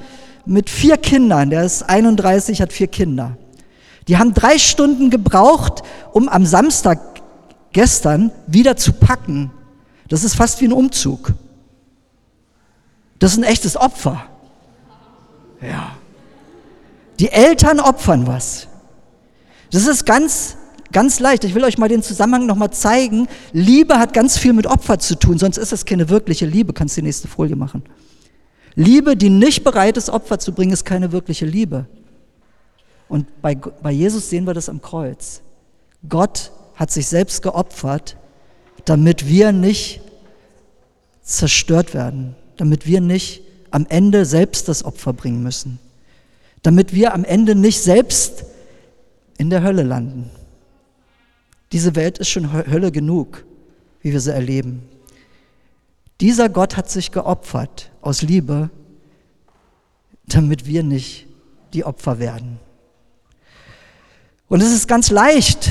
mit 0.46 0.70
vier 0.70 0.96
Kindern. 0.96 1.50
Der 1.50 1.64
ist 1.64 1.82
31, 1.82 2.60
hat 2.60 2.72
vier 2.72 2.88
Kinder. 2.88 3.36
Die 4.08 4.18
haben 4.18 4.34
drei 4.34 4.58
Stunden 4.58 5.10
gebraucht, 5.10 5.82
um 6.12 6.28
am 6.28 6.44
Samstag 6.44 7.00
gestern 7.72 8.30
wieder 8.46 8.76
zu 8.76 8.92
packen. 8.92 9.50
Das 10.08 10.24
ist 10.24 10.34
fast 10.34 10.60
wie 10.60 10.66
ein 10.66 10.72
Umzug. 10.72 11.32
Das 13.18 13.32
ist 13.32 13.38
ein 13.38 13.44
echtes 13.44 13.76
Opfer. 13.76 14.26
Ja. 15.60 15.96
Die 17.18 17.30
Eltern 17.30 17.80
opfern 17.80 18.26
was. 18.26 18.66
Das 19.70 19.86
ist 19.86 20.04
ganz 20.04 20.56
Ganz 20.94 21.18
leicht. 21.18 21.42
Ich 21.42 21.56
will 21.56 21.64
euch 21.64 21.76
mal 21.76 21.88
den 21.88 22.04
Zusammenhang 22.04 22.46
nochmal 22.46 22.70
zeigen. 22.70 23.26
Liebe 23.52 23.98
hat 23.98 24.12
ganz 24.12 24.38
viel 24.38 24.52
mit 24.52 24.68
Opfer 24.68 25.00
zu 25.00 25.16
tun, 25.16 25.38
sonst 25.38 25.56
ist 25.58 25.72
es 25.72 25.84
keine 25.84 26.08
wirkliche 26.08 26.46
Liebe. 26.46 26.72
Kannst 26.72 26.96
die 26.96 27.02
nächste 27.02 27.26
Folie 27.26 27.56
machen. 27.56 27.82
Liebe, 28.76 29.16
die 29.16 29.28
nicht 29.28 29.64
bereit 29.64 29.96
ist, 29.96 30.08
Opfer 30.08 30.38
zu 30.38 30.52
bringen, 30.52 30.72
ist 30.72 30.84
keine 30.84 31.10
wirkliche 31.10 31.46
Liebe. 31.46 31.86
Und 33.08 33.26
bei, 33.42 33.56
bei 33.56 33.90
Jesus 33.90 34.30
sehen 34.30 34.46
wir 34.46 34.54
das 34.54 34.68
am 34.68 34.80
Kreuz. 34.80 35.42
Gott 36.08 36.52
hat 36.76 36.92
sich 36.92 37.08
selbst 37.08 37.42
geopfert, 37.42 38.16
damit 38.84 39.26
wir 39.26 39.50
nicht 39.50 40.00
zerstört 41.24 41.92
werden, 41.92 42.36
damit 42.56 42.86
wir 42.86 43.00
nicht 43.00 43.42
am 43.72 43.84
Ende 43.88 44.24
selbst 44.24 44.68
das 44.68 44.84
Opfer 44.84 45.12
bringen 45.12 45.42
müssen, 45.42 45.80
damit 46.64 46.94
wir 46.94 47.12
am 47.12 47.24
Ende 47.24 47.54
nicht 47.54 47.80
selbst 47.82 48.46
in 49.36 49.50
der 49.50 49.62
Hölle 49.62 49.82
landen. 49.82 50.30
Diese 51.72 51.94
Welt 51.94 52.18
ist 52.18 52.30
schon 52.30 52.52
Hölle 52.52 52.90
genug, 52.90 53.44
wie 54.00 54.12
wir 54.12 54.20
sie 54.20 54.32
erleben. 54.32 54.88
Dieser 56.20 56.48
Gott 56.48 56.76
hat 56.78 56.90
sich 56.90 57.12
geopfert 57.12 57.90
aus 58.00 58.22
Liebe, 58.22 58.70
damit 60.26 60.66
wir 60.66 60.82
nicht 60.82 61.26
die 61.74 61.84
Opfer 61.84 62.18
werden. 62.18 62.58
Und 64.48 64.62
es 64.62 64.72
ist 64.72 64.88
ganz 64.88 65.10
leicht, 65.10 65.70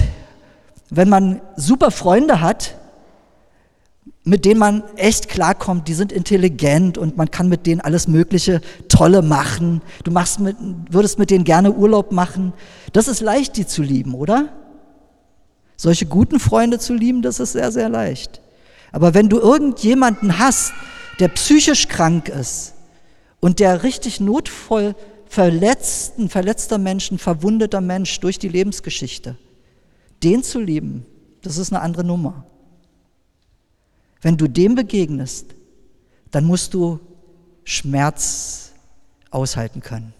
wenn 0.91 1.09
man 1.09 1.41
super 1.55 1.89
Freunde 1.89 2.39
hat, 2.39 2.75
mit 4.25 4.45
denen 4.45 4.59
man 4.59 4.83
echt 4.95 5.27
klarkommt, 5.27 5.87
die 5.87 5.93
sind 5.93 6.11
intelligent 6.11 6.97
und 6.97 7.17
man 7.17 7.29
kann 7.29 7.49
mit 7.49 7.65
denen 7.65 7.81
alles 7.81 8.07
Mögliche 8.07 8.61
Tolle 8.87 9.21
machen. 9.21 9.81
Du 10.03 10.11
machst 10.11 10.39
mit, 10.39 10.55
würdest 10.89 11.19
mit 11.19 11.29
denen 11.29 11.43
gerne 11.43 11.73
Urlaub 11.73 12.11
machen. 12.13 12.53
Das 12.93 13.07
ist 13.07 13.19
leicht, 13.19 13.57
die 13.57 13.67
zu 13.67 13.81
lieben, 13.81 14.13
oder? 14.13 14.49
Solche 15.75 16.05
guten 16.05 16.39
Freunde 16.39 16.79
zu 16.79 16.93
lieben, 16.93 17.21
das 17.21 17.41
ist 17.41 17.51
sehr, 17.51 17.71
sehr 17.71 17.89
leicht. 17.89 18.41
Aber 18.93 19.13
wenn 19.13 19.27
du 19.27 19.39
irgendjemanden 19.39 20.39
hast, 20.39 20.71
der 21.19 21.27
psychisch 21.29 21.89
krank 21.89 22.29
ist 22.29 22.75
und 23.41 23.59
der 23.59 23.83
richtig 23.83 24.21
notvoll 24.21 24.95
verletzt, 25.27 26.17
ein 26.17 26.29
verletzter 26.29 26.77
Mensch, 26.77 27.11
ein 27.11 27.17
verwundeter 27.17 27.81
Mensch 27.81 28.19
durch 28.21 28.39
die 28.39 28.47
Lebensgeschichte, 28.47 29.35
den 30.23 30.43
zu 30.43 30.61
lieben, 30.61 31.05
das 31.41 31.57
ist 31.57 31.73
eine 31.73 31.81
andere 31.81 32.05
Nummer. 32.05 32.45
Wenn 34.23 34.37
du 34.37 34.47
dem 34.47 34.73
begegnest, 34.73 35.53
dann 36.31 36.45
musst 36.45 36.73
du 36.73 36.99
Schmerz 37.65 38.71
aushalten 39.29 39.81
können. 39.81 40.13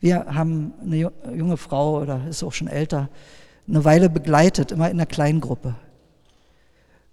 Wir 0.00 0.26
haben 0.26 0.74
eine 0.82 1.12
junge 1.32 1.56
Frau, 1.56 2.02
oder 2.02 2.26
ist 2.28 2.42
auch 2.42 2.52
schon 2.52 2.66
älter, 2.66 3.08
eine 3.68 3.84
Weile 3.84 4.10
begleitet, 4.10 4.72
immer 4.72 4.90
in 4.90 4.96
einer 4.96 5.06
kleinen 5.06 5.40
Gruppe. 5.40 5.76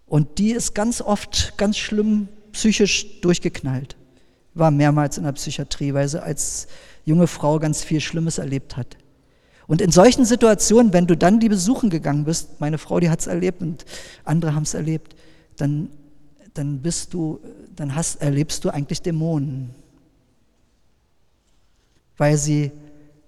Und 0.08 0.40
die 0.40 0.52
ist 0.52 0.74
ganz 0.74 1.00
oft 1.00 1.56
ganz 1.58 1.78
schlimm 1.78 2.28
psychisch 2.52 3.22
durchgeknallt. 3.22 3.96
War 4.56 4.72
mehrmals 4.72 5.20
in 5.20 5.24
der 5.24 5.32
Psychiatrie, 5.34 5.94
weil 5.94 6.08
sie 6.08 6.22
als 6.22 6.68
junge 7.06 7.28
Frau 7.28 7.60
ganz 7.60 7.84
viel 7.84 8.02
Schlimmes 8.02 8.40
erlebt 8.40 8.76
hat. 8.76 8.98
Und 9.67 9.82
in 9.82 9.91
solchen 9.91 10.25
Situationen, 10.25 10.93
wenn 10.93 11.08
du 11.08 11.15
dann 11.15 11.39
die 11.39 11.50
besuchen 11.50 11.89
gegangen 11.89 12.25
bist, 12.25 12.60
meine 12.60 12.77
Frau, 12.77 13.00
die 13.00 13.10
hat 13.10 13.22
es 13.22 13.27
erlebt 13.27 13.62
und 13.62 13.86
andere 14.24 14.55
haben 14.55 14.63
es 14.63 14.74
erlebt, 14.74 15.15
dann, 15.58 15.89
dann 16.53 16.79
bist 16.79 17.13
du, 17.13 17.39
dann 17.75 17.96
hast, 17.96 18.22
erlebst 18.22 18.65
du 18.65 18.70
eigentlich 18.70 19.01
Dämonen. 19.01 19.74
weil 22.17 22.38
sie 22.38 22.72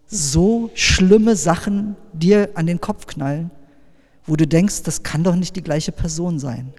so 0.07 0.69
schlimme 0.75 1.35
Sachen 1.35 1.95
dir 2.13 2.49
an 2.53 2.67
den 2.67 2.79
Kopf 2.79 3.07
knallen, 3.07 3.49
wo 4.25 4.35
du 4.35 4.47
denkst, 4.47 4.83
das 4.83 5.03
kann 5.03 5.23
doch 5.23 5.35
nicht 5.35 5.55
die 5.55 5.63
gleiche 5.63 5.91
Person 5.91 6.39
sein. 6.39 6.73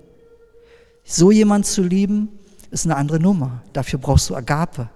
So 1.05 1.31
jemand 1.31 1.67
zu 1.67 1.83
lieben, 1.83 2.29
ist 2.71 2.85
eine 2.85 2.97
andere 2.97 3.21
Nummer. 3.21 3.63
Dafür 3.73 3.99
brauchst 3.99 4.29
du 4.31 4.37
Agape. 4.37 4.89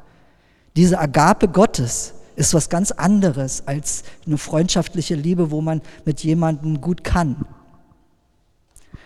Diese 0.76 0.98
Agape 0.98 1.48
Gottes 1.48 2.14
ist 2.36 2.54
was 2.54 2.68
ganz 2.68 2.90
anderes 2.90 3.66
als 3.66 4.04
eine 4.26 4.38
freundschaftliche 4.38 5.14
Liebe, 5.14 5.50
wo 5.50 5.60
man 5.60 5.82
mit 6.04 6.22
jemandem 6.22 6.80
gut 6.80 7.04
kann. 7.04 7.44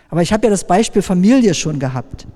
Aber 0.09 0.21
ich 0.21 0.31
habe 0.31 0.45
ja 0.45 0.49
das 0.49 0.65
Beispiel 0.65 1.01
Familie 1.01 1.53
schon 1.53 1.79
gehabt. 1.79 2.27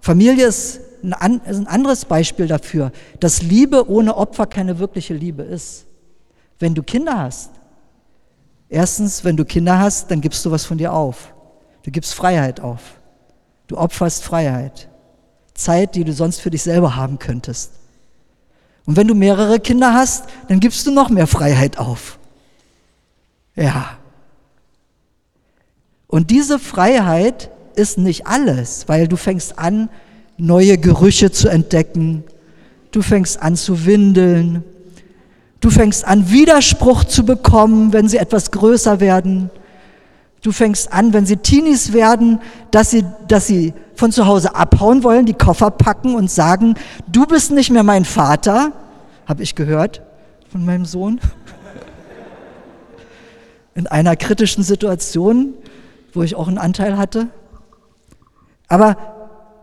Familie 0.00 0.46
ist 0.46 0.80
ein, 1.02 1.40
ist 1.46 1.58
ein 1.58 1.66
anderes 1.66 2.04
Beispiel 2.04 2.46
dafür, 2.46 2.92
dass 3.20 3.42
Liebe 3.42 3.88
ohne 3.88 4.16
Opfer 4.16 4.46
keine 4.46 4.78
wirkliche 4.78 5.14
Liebe 5.14 5.42
ist. 5.42 5.86
Wenn 6.58 6.74
du 6.74 6.82
Kinder 6.82 7.18
hast, 7.18 7.50
erstens, 8.68 9.24
wenn 9.24 9.36
du 9.36 9.44
Kinder 9.44 9.78
hast, 9.78 10.10
dann 10.10 10.20
gibst 10.20 10.44
du 10.44 10.50
was 10.50 10.64
von 10.64 10.78
dir 10.78 10.92
auf. 10.92 11.34
Du 11.82 11.90
gibst 11.90 12.14
Freiheit 12.14 12.60
auf. 12.60 12.80
Du 13.66 13.78
opferst 13.78 14.24
Freiheit. 14.24 14.88
Zeit, 15.54 15.94
die 15.94 16.04
du 16.04 16.12
sonst 16.12 16.40
für 16.40 16.50
dich 16.50 16.62
selber 16.62 16.96
haben 16.96 17.18
könntest. 17.18 17.79
Und 18.86 18.96
wenn 18.96 19.06
du 19.06 19.14
mehrere 19.14 19.60
Kinder 19.60 19.94
hast, 19.94 20.24
dann 20.48 20.60
gibst 20.60 20.86
du 20.86 20.90
noch 20.90 21.10
mehr 21.10 21.26
Freiheit 21.26 21.78
auf. 21.78 22.18
Ja. 23.54 23.98
Und 26.06 26.30
diese 26.30 26.58
Freiheit 26.58 27.50
ist 27.76 27.98
nicht 27.98 28.26
alles, 28.26 28.88
weil 28.88 29.06
du 29.06 29.16
fängst 29.16 29.58
an, 29.58 29.88
neue 30.36 30.78
Gerüche 30.78 31.30
zu 31.30 31.48
entdecken. 31.48 32.24
Du 32.90 33.02
fängst 33.02 33.40
an 33.40 33.56
zu 33.56 33.86
windeln. 33.86 34.64
Du 35.60 35.70
fängst 35.70 36.04
an, 36.04 36.30
Widerspruch 36.30 37.04
zu 37.04 37.24
bekommen, 37.24 37.92
wenn 37.92 38.08
sie 38.08 38.16
etwas 38.16 38.50
größer 38.50 39.00
werden. 39.00 39.50
Du 40.42 40.52
fängst 40.52 40.92
an, 40.92 41.12
wenn 41.12 41.26
sie 41.26 41.36
Teenies 41.36 41.92
werden, 41.92 42.40
dass 42.70 42.90
sie, 42.90 43.04
dass 43.28 43.46
sie 43.46 43.74
von 43.94 44.10
zu 44.10 44.26
Hause 44.26 44.54
abhauen 44.54 45.02
wollen, 45.04 45.26
die 45.26 45.34
Koffer 45.34 45.70
packen 45.70 46.14
und 46.14 46.30
sagen, 46.30 46.74
du 47.06 47.26
bist 47.26 47.50
nicht 47.50 47.70
mehr 47.70 47.82
mein 47.82 48.06
Vater, 48.06 48.72
habe 49.26 49.42
ich 49.42 49.54
gehört 49.54 50.02
von 50.50 50.64
meinem 50.64 50.86
Sohn. 50.86 51.20
In 53.74 53.86
einer 53.86 54.16
kritischen 54.16 54.62
Situation, 54.64 55.54
wo 56.14 56.22
ich 56.22 56.34
auch 56.34 56.48
einen 56.48 56.58
Anteil 56.58 56.96
hatte. 56.96 57.28
Aber 58.66 58.96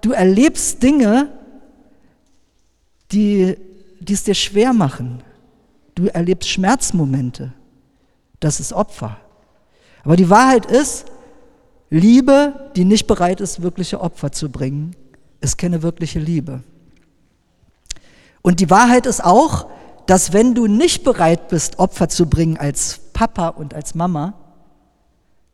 du 0.02 0.12
erlebst 0.12 0.84
Dinge, 0.84 1.30
die, 3.12 3.58
die 4.00 4.14
es 4.14 4.24
dir 4.24 4.36
schwer 4.36 4.74
machen. 4.74 5.24
Du 5.96 6.06
erlebst 6.06 6.50
Schmerzmomente. 6.50 7.54
Das 8.40 8.60
ist 8.60 8.74
Opfer. 8.74 9.18
Aber 10.08 10.16
die 10.16 10.30
Wahrheit 10.30 10.66
ist, 10.66 11.04
Liebe, 11.90 12.72
die 12.78 12.86
nicht 12.86 13.08
bereit 13.08 13.42
ist, 13.42 13.62
wirkliche 13.62 14.00
Opfer 14.00 14.32
zu 14.32 14.50
bringen, 14.50 14.96
ist 15.42 15.58
keine 15.58 15.84
wirkliche 15.84 16.18
Liebe. 16.18 16.64
Und 18.42 18.62
die 18.62 18.70
Wahrheit 18.70 19.06
ist 19.06 19.22
auch, 19.22 19.68
dass 20.06 20.32
wenn 20.32 20.56
du 20.56 20.66
nicht 20.66 21.04
bereit 21.04 21.50
bist, 21.50 21.78
Opfer 21.78 22.08
zu 22.08 22.26
bringen 22.26 22.56
als 22.56 23.02
Papa 23.12 23.50
und 23.50 23.74
als 23.74 23.96
Mama, 23.96 24.36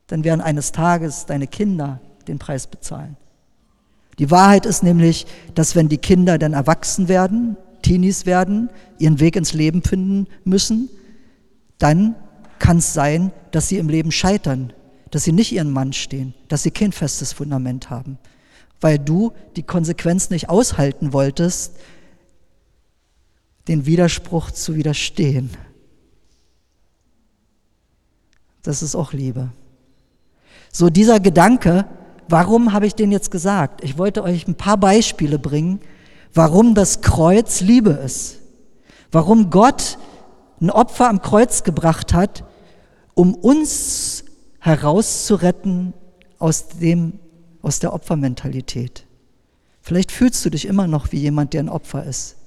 dann 0.05 0.23
werden 0.23 0.41
eines 0.41 0.71
Tages 0.71 1.25
deine 1.25 1.47
Kinder 1.47 1.99
den 2.27 2.37
Preis 2.37 2.67
bezahlen. 2.67 3.17
Die 4.19 4.29
Wahrheit 4.29 4.67
ist 4.67 4.83
nämlich, 4.83 5.25
dass 5.55 5.75
wenn 5.75 5.89
die 5.89 5.97
Kinder 5.97 6.37
dann 6.37 6.53
erwachsen 6.53 7.07
werden, 7.07 7.57
Teenies 7.81 8.27
werden, 8.27 8.69
ihren 8.99 9.19
Weg 9.19 9.35
ins 9.35 9.53
Leben 9.53 9.81
finden 9.81 10.27
müssen, 10.43 10.89
dann 11.79 12.13
kann 12.63 12.77
es 12.77 12.93
sein, 12.93 13.33
dass 13.51 13.67
sie 13.67 13.77
im 13.77 13.89
Leben 13.89 14.09
scheitern, 14.09 14.71
dass 15.11 15.25
sie 15.25 15.33
nicht 15.33 15.51
ihren 15.51 15.69
Mann 15.69 15.91
stehen, 15.91 16.33
dass 16.47 16.63
sie 16.63 16.71
kein 16.71 16.93
festes 16.93 17.33
Fundament 17.33 17.89
haben, 17.89 18.17
weil 18.79 18.97
du 18.97 19.33
die 19.57 19.63
Konsequenz 19.63 20.29
nicht 20.29 20.47
aushalten 20.47 21.11
wolltest, 21.11 21.75
den 23.67 23.85
Widerspruch 23.85 24.49
zu 24.49 24.75
widerstehen. 24.75 25.49
Das 28.61 28.81
ist 28.81 28.95
auch 28.95 29.11
Liebe. 29.11 29.49
So 30.71 30.89
dieser 30.89 31.19
Gedanke, 31.19 31.85
warum 32.29 32.71
habe 32.71 32.87
ich 32.87 32.95
den 32.95 33.11
jetzt 33.11 33.29
gesagt? 33.29 33.83
Ich 33.83 33.97
wollte 33.97 34.23
euch 34.23 34.47
ein 34.47 34.55
paar 34.55 34.77
Beispiele 34.77 35.37
bringen, 35.37 35.81
warum 36.33 36.75
das 36.75 37.01
Kreuz 37.01 37.59
Liebe 37.59 37.89
ist. 37.89 38.37
Warum 39.11 39.49
Gott 39.49 39.97
ein 40.61 40.69
Opfer 40.69 41.09
am 41.09 41.21
Kreuz 41.21 41.63
gebracht 41.63 42.13
hat, 42.13 42.45
um 43.15 43.35
uns 43.35 44.25
herauszuretten 44.59 45.93
aus, 46.39 46.67
dem, 46.67 47.19
aus 47.61 47.79
der 47.79 47.93
Opfermentalität. 47.93 49.05
Vielleicht 49.81 50.11
fühlst 50.11 50.43
du 50.45 50.49
dich 50.49 50.65
immer 50.65 50.87
noch 50.87 51.11
wie 51.11 51.19
jemand, 51.19 51.53
der 51.53 51.63
ein 51.63 51.69
Opfer 51.69 52.05
ist. 52.05 52.37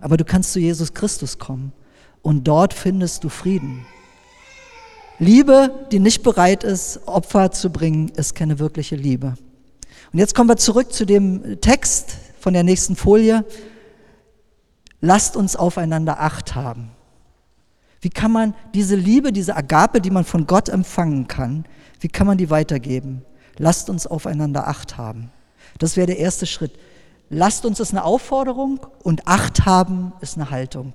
Aber 0.00 0.16
du 0.16 0.24
kannst 0.24 0.52
zu 0.52 0.60
Jesus 0.60 0.92
Christus 0.92 1.38
kommen 1.38 1.72
und 2.20 2.44
dort 2.44 2.74
findest 2.74 3.24
du 3.24 3.30
Frieden. 3.30 3.86
Liebe, 5.18 5.86
die 5.92 6.00
nicht 6.00 6.22
bereit 6.22 6.64
ist, 6.64 7.06
Opfer 7.06 7.52
zu 7.52 7.70
bringen, 7.70 8.08
ist 8.10 8.34
keine 8.34 8.58
wirkliche 8.58 8.96
Liebe. 8.96 9.34
Und 10.12 10.18
jetzt 10.18 10.34
kommen 10.34 10.48
wir 10.48 10.56
zurück 10.56 10.92
zu 10.92 11.06
dem 11.06 11.60
Text 11.60 12.16
von 12.38 12.52
der 12.52 12.64
nächsten 12.64 12.96
Folie. 12.96 13.44
Lasst 15.00 15.36
uns 15.36 15.56
aufeinander 15.56 16.20
Acht 16.20 16.54
haben. 16.54 16.90
Wie 18.04 18.10
kann 18.10 18.32
man 18.32 18.52
diese 18.74 18.96
Liebe, 18.96 19.32
diese 19.32 19.56
Agape, 19.56 20.02
die 20.02 20.10
man 20.10 20.24
von 20.24 20.46
Gott 20.46 20.68
empfangen 20.68 21.26
kann, 21.26 21.64
wie 22.00 22.08
kann 22.08 22.26
man 22.26 22.36
die 22.36 22.50
weitergeben? 22.50 23.24
Lasst 23.56 23.88
uns 23.88 24.06
aufeinander 24.06 24.68
Acht 24.68 24.98
haben. 24.98 25.30
Das 25.78 25.96
wäre 25.96 26.08
der 26.08 26.18
erste 26.18 26.44
Schritt. 26.44 26.72
Lasst 27.30 27.64
uns 27.64 27.80
ist 27.80 27.92
eine 27.92 28.04
Aufforderung 28.04 28.80
und 29.02 29.26
Acht 29.26 29.64
haben 29.64 30.12
ist 30.20 30.36
eine 30.36 30.50
Haltung. 30.50 30.92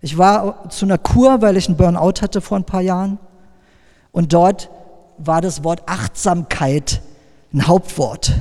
Ich 0.00 0.16
war 0.16 0.70
zu 0.70 0.86
einer 0.86 0.96
Kur, 0.96 1.42
weil 1.42 1.58
ich 1.58 1.68
einen 1.68 1.76
Burnout 1.76 2.22
hatte 2.22 2.40
vor 2.40 2.56
ein 2.56 2.64
paar 2.64 2.80
Jahren. 2.80 3.18
Und 4.12 4.32
dort 4.32 4.70
war 5.18 5.42
das 5.42 5.62
Wort 5.62 5.82
Achtsamkeit 5.84 7.02
ein 7.52 7.66
Hauptwort. 7.66 8.32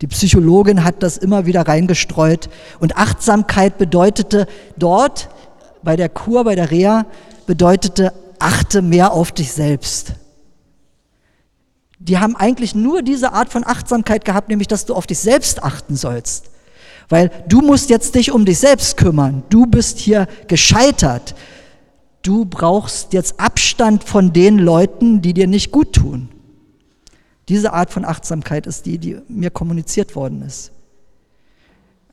Die 0.00 0.06
Psychologin 0.06 0.84
hat 0.84 1.02
das 1.02 1.18
immer 1.18 1.44
wieder 1.44 1.68
reingestreut. 1.68 2.48
Und 2.80 2.96
Achtsamkeit 2.96 3.76
bedeutete 3.76 4.46
dort 4.78 5.28
bei 5.82 5.96
der 5.96 6.08
Kur, 6.08 6.44
bei 6.44 6.54
der 6.54 6.70
Reha, 6.70 7.06
bedeutete, 7.46 8.12
achte 8.38 8.82
mehr 8.82 9.12
auf 9.12 9.32
dich 9.32 9.52
selbst 9.52 10.14
die 12.04 12.18
haben 12.18 12.34
eigentlich 12.36 12.74
nur 12.74 13.02
diese 13.02 13.32
Art 13.32 13.48
von 13.50 13.64
Achtsamkeit 13.64 14.24
gehabt, 14.24 14.48
nämlich 14.48 14.68
dass 14.68 14.86
du 14.86 14.94
auf 14.94 15.06
dich 15.06 15.18
selbst 15.18 15.62
achten 15.62 15.96
sollst. 15.96 16.50
Weil 17.08 17.30
du 17.48 17.60
musst 17.60 17.90
jetzt 17.90 18.14
dich 18.14 18.32
um 18.32 18.44
dich 18.44 18.58
selbst 18.58 18.96
kümmern. 18.96 19.44
Du 19.50 19.66
bist 19.66 19.98
hier 19.98 20.26
gescheitert. 20.48 21.34
Du 22.22 22.44
brauchst 22.44 23.12
jetzt 23.12 23.38
Abstand 23.38 24.04
von 24.04 24.32
den 24.32 24.58
Leuten, 24.58 25.22
die 25.22 25.34
dir 25.34 25.46
nicht 25.46 25.70
gut 25.70 25.92
tun. 25.92 26.28
Diese 27.48 27.72
Art 27.72 27.90
von 27.90 28.04
Achtsamkeit 28.04 28.66
ist 28.66 28.86
die, 28.86 28.98
die 28.98 29.18
mir 29.28 29.50
kommuniziert 29.50 30.16
worden 30.16 30.42
ist. 30.42 30.72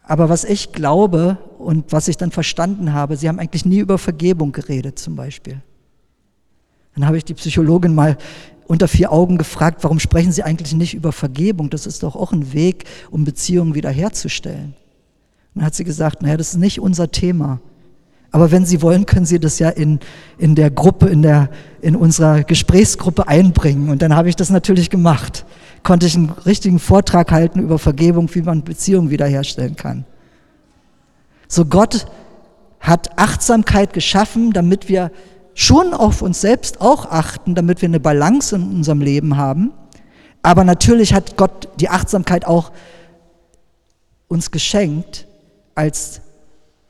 Aber 0.10 0.28
was 0.28 0.44
ich 0.44 0.72
glaube 0.72 1.38
und 1.60 1.92
was 1.92 2.08
ich 2.08 2.18
dann 2.18 2.32
verstanden 2.32 2.94
habe, 2.94 3.16
sie 3.16 3.30
haben 3.30 3.38
eigentlich 3.38 3.64
nie 3.64 3.78
über 3.78 4.00
Vergebung 4.00 4.52
geredet 4.52 4.98
zum 4.98 5.16
Beispiel. 5.16 5.62
Dann 6.96 7.06
habe 7.06 7.18
ich 7.18 7.26
die 7.26 7.36
Psychologin 7.36 7.94
mal 7.94 8.18
unter 8.66 8.88
vier 8.88 9.12
Augen 9.12 9.38
gefragt, 9.38 9.84
warum 9.84 10.00
sprechen 10.00 10.32
Sie 10.32 10.42
eigentlich 10.42 10.74
nicht 10.74 10.96
über 10.96 11.12
Vergebung? 11.12 11.70
Das 11.70 11.86
ist 11.86 12.02
doch 12.02 12.16
auch 12.16 12.32
ein 12.32 12.54
Weg, 12.54 12.86
um 13.12 13.24
Beziehungen 13.24 13.76
wiederherzustellen. 13.76 14.74
Und 15.54 15.58
dann 15.58 15.66
hat 15.66 15.76
sie 15.76 15.84
gesagt, 15.84 16.24
naja, 16.24 16.38
das 16.38 16.54
ist 16.54 16.58
nicht 16.58 16.80
unser 16.80 17.12
Thema. 17.12 17.60
Aber 18.32 18.50
wenn 18.50 18.66
Sie 18.66 18.82
wollen, 18.82 19.06
können 19.06 19.28
Sie 19.28 19.40
das 19.40 19.60
ja 19.60 19.70
in, 19.70 20.00
in 20.40 20.56
der 20.56 20.72
Gruppe, 20.72 21.06
in, 21.06 21.22
der, 21.22 21.52
in 21.82 21.96
unserer 21.96 22.44
Gesprächsgruppe 22.44 23.28
einbringen. 23.28 23.90
Und 23.90 24.02
dann 24.02 24.16
habe 24.16 24.30
ich 24.30 24.36
das 24.36 24.50
natürlich 24.50 24.90
gemacht. 24.90 25.46
Konnte 25.84 26.06
ich 26.06 26.16
einen 26.16 26.30
richtigen 26.30 26.80
Vortrag 26.80 27.32
halten 27.32 27.60
über 27.60 27.80
Vergebung, 27.80 28.34
wie 28.34 28.42
man 28.42 28.64
Beziehungen 28.64 29.10
wiederherstellen 29.10 29.76
kann. 29.76 30.06
So 31.48 31.66
Gott 31.66 32.06
hat 32.80 33.18
Achtsamkeit 33.18 33.94
geschaffen, 33.94 34.52
damit 34.52 34.88
wir 34.88 35.12
schon 35.54 35.94
auf 35.94 36.22
uns 36.22 36.42
selbst 36.42 36.80
auch 36.80 37.06
achten, 37.06 37.56
damit 37.56 37.82
wir 37.82 37.90
eine 37.90 38.00
Balance 38.00 38.56
in 38.56 38.64
unserem 38.64 39.02
Leben 39.02 39.36
haben. 39.36 39.72
Aber 40.42 40.64
natürlich 40.64 41.14
hat 41.14 41.36
Gott 41.36 41.68
die 41.80 41.90
Achtsamkeit 41.90 42.46
auch 42.46 42.72
uns 44.30 44.52
geschenkt 44.52 45.28
als 45.76 46.22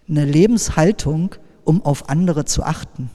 eine 0.07 0.25
Lebenshaltung, 0.25 1.35
um 1.63 1.83
auf 1.83 2.09
andere 2.09 2.45
zu 2.45 2.63
achten. 2.63 3.09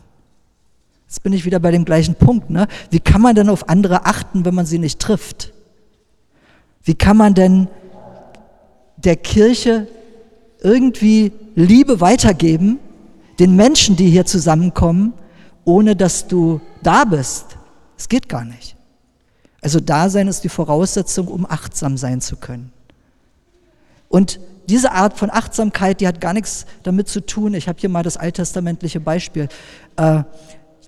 Jetzt 1.06 1.22
bin 1.22 1.32
ich 1.32 1.44
wieder 1.44 1.60
bei 1.60 1.70
dem 1.70 1.84
gleichen 1.84 2.16
Punkt. 2.16 2.50
Ne? 2.50 2.66
Wie 2.90 2.98
kann 2.98 3.20
man 3.20 3.36
denn 3.36 3.48
auf 3.48 3.68
andere 3.68 4.06
achten, 4.06 4.44
wenn 4.44 4.54
man 4.54 4.66
sie 4.66 4.80
nicht 4.80 4.98
trifft? 4.98 5.53
Wie 6.84 6.94
kann 6.94 7.16
man 7.16 7.34
denn 7.34 7.68
der 8.96 9.16
Kirche 9.16 9.86
irgendwie 10.62 11.32
Liebe 11.54 12.00
weitergeben, 12.00 12.78
den 13.38 13.54
Menschen, 13.56 13.96
die 13.96 14.08
hier 14.10 14.26
zusammenkommen, 14.26 15.12
ohne 15.64 15.94
dass 15.96 16.26
du 16.26 16.60
da 16.82 17.04
bist. 17.04 17.56
Es 17.96 18.08
geht 18.08 18.28
gar 18.28 18.44
nicht. 18.44 18.76
Also 19.60 19.80
Dasein 19.80 20.28
ist 20.28 20.44
die 20.44 20.48
Voraussetzung, 20.48 21.28
um 21.28 21.46
achtsam 21.46 21.96
sein 21.96 22.20
zu 22.20 22.36
können. 22.36 22.72
Und 24.08 24.40
diese 24.68 24.92
Art 24.92 25.18
von 25.18 25.30
Achtsamkeit, 25.30 26.00
die 26.00 26.08
hat 26.08 26.20
gar 26.20 26.32
nichts 26.32 26.66
damit 26.82 27.08
zu 27.08 27.20
tun. 27.24 27.54
Ich 27.54 27.68
habe 27.68 27.78
hier 27.80 27.88
mal 27.88 28.02
das 28.02 28.16
alttestamentliche 28.16 29.00
Beispiel. 29.00 29.48
Äh, 29.96 30.22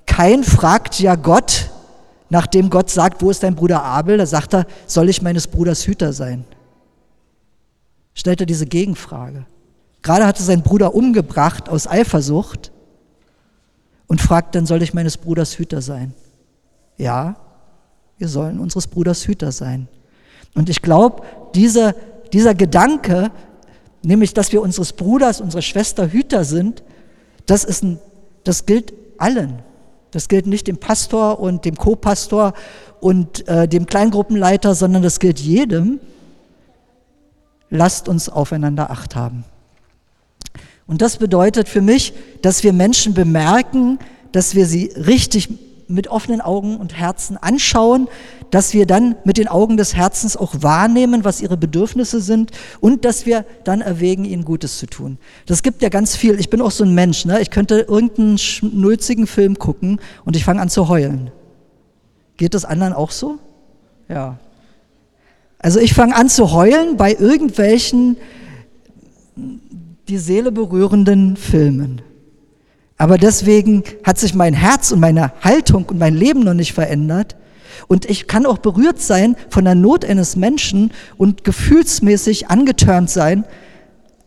kein 0.07 0.45
fragt 0.45 1.01
ja 1.01 1.17
Gott, 1.17 1.71
nachdem 2.29 2.71
Gott 2.71 2.91
sagt, 2.91 3.23
wo 3.23 3.31
ist 3.31 3.43
dein 3.43 3.55
Bruder 3.55 3.83
Abel? 3.83 4.19
Da 4.19 4.27
sagt 4.27 4.55
er, 4.55 4.67
soll 4.87 5.09
ich 5.09 5.23
meines 5.23 5.47
Bruders 5.47 5.87
Hüter 5.87 6.12
sein? 6.12 6.45
Stellt 8.15 8.41
er 8.41 8.47
diese 8.47 8.67
Gegenfrage. 8.67 9.47
Gerade 10.03 10.27
hat 10.27 10.39
er 10.39 10.45
seinen 10.45 10.62
Bruder 10.62 10.95
umgebracht 10.95 11.69
aus 11.69 11.87
Eifersucht 11.87 12.73
und 14.07 14.21
fragt 14.21 14.55
dann, 14.55 14.67
soll 14.67 14.83
ich 14.83 14.95
meines 14.95 15.17
Bruders 15.17 15.59
Hüter 15.59 15.83
sein? 15.83 16.15
Ja, 16.97 17.37
wir 18.19 18.29
sollen 18.29 18.59
unseres 18.59 18.87
Bruders 18.87 19.27
Hüter 19.27 19.53
sein. 19.53 19.89
Und 20.55 20.71
ich 20.71 20.81
glaube, 20.81 21.23
dieser, 21.55 21.95
dieser 22.33 22.55
Gedanke, 22.55 23.31
nämlich, 24.03 24.33
dass 24.33 24.53
wir 24.53 24.62
unseres 24.62 24.93
Bruders, 24.93 25.41
unserer 25.41 25.62
Schwester 25.62 26.11
Hüter 26.11 26.45
sind, 26.45 26.83
das, 27.45 27.65
ist 27.65 27.83
ein, 27.83 27.99
das 28.45 28.65
gilt 28.65 28.95
allen. 29.19 29.59
Das 30.16 30.29
gilt 30.29 30.46
nicht 30.46 30.66
dem 30.66 30.79
Pastor 30.79 31.40
und 31.40 31.66
dem 31.66 31.76
Co-Pastor 31.76 32.55
und 33.00 33.46
äh, 33.48 33.68
dem 33.68 33.85
Kleingruppenleiter, 33.85 34.74
sondern 34.74 35.02
das 35.02 35.20
gilt 35.20 35.38
jedem. 35.38 36.00
Lasst 37.68 38.09
uns 38.09 38.31
aufeinander 38.31 38.90
acht 38.90 39.14
haben. 39.14 39.44
Und 40.87 41.02
das 41.02 41.18
bedeutet 41.18 41.68
für 41.68 41.83
mich, 41.83 42.14
dass 42.40 42.62
wir 42.64 42.72
Menschen 42.72 43.12
bemerken, 43.12 43.98
dass 44.33 44.55
wir 44.55 44.64
sie 44.64 44.87
richtig 44.96 45.50
mit 45.88 46.09
offenen 46.09 46.40
Augen 46.40 46.77
und 46.77 46.96
Herzen 46.96 47.37
anschauen, 47.37 48.09
dass 48.51 48.75
wir 48.75 48.87
dann 48.87 49.16
mit 49.25 49.38
den 49.38 49.49
Augen 49.49 49.77
des 49.77 49.94
Herzens 49.94 50.37
auch 50.37 50.55
wahrnehmen, 50.61 51.25
was 51.25 51.40
ihre 51.40 51.57
Bedürfnisse 51.57 52.20
sind 52.20 52.51
und 52.81 53.05
dass 53.05 53.27
wir 53.27 53.44
dann 53.64 53.81
erwägen, 53.81 54.25
ihnen 54.25 54.44
Gutes 54.44 54.79
zu 54.79 54.87
tun. 54.87 55.18
Das 55.46 55.62
gibt 55.62 55.83
ja 55.83 55.88
ganz 55.88 56.16
viel. 56.16 56.38
Ich 56.38 56.51
bin 56.51 56.61
auch 56.61 56.70
so 56.70 56.85
ein 56.85 56.94
Mensch. 56.94 57.25
Ne? 57.25 57.40
Ich 57.40 57.51
könnte 57.51 57.81
irgendeinen 57.81 58.38
schnulzigen 58.38 59.27
Film 59.27 59.59
gucken 59.59 60.01
und 60.25 60.37
ich 60.37 60.44
fange 60.44 60.61
an 60.61 60.68
zu 60.68 60.88
heulen. 60.88 61.31
Geht 62.37 62.55
das 62.55 62.64
anderen 62.64 62.92
auch 62.92 63.11
so? 63.11 63.38
Ja. 64.09 64.38
Also 65.59 65.81
ich 65.81 65.94
fange 65.94 66.14
an 66.14 66.29
zu 66.29 66.53
heulen 66.53 66.96
bei 66.96 67.14
irgendwelchen 67.14 68.16
die 70.09 70.18
Seele 70.18 70.53
berührenden 70.53 71.37
Filmen. 71.37 72.03
Aber 72.99 73.19
deswegen 73.19 73.85
hat 74.05 74.19
sich 74.19 74.35
mein 74.35 74.55
Herz 74.55 74.91
und 74.91 75.01
meine 75.01 75.33
Haltung 75.43 75.85
und 75.87 75.99
mein 75.99 76.15
Leben 76.15 76.41
noch 76.41 76.55
nicht 76.55 76.73
verändert. 76.73 77.37
Und 77.89 78.09
ich 78.09 78.27
kann 78.27 78.47
auch 78.47 78.59
berührt 78.59 79.01
sein 79.01 79.37
von 79.51 79.65
der 79.65 79.75
Not 79.75 80.05
eines 80.05 80.35
Menschen 80.35 80.93
und 81.19 81.45
gefühlsmäßig 81.45 82.49
angetörnt 82.49 83.11
sein, 83.11 83.45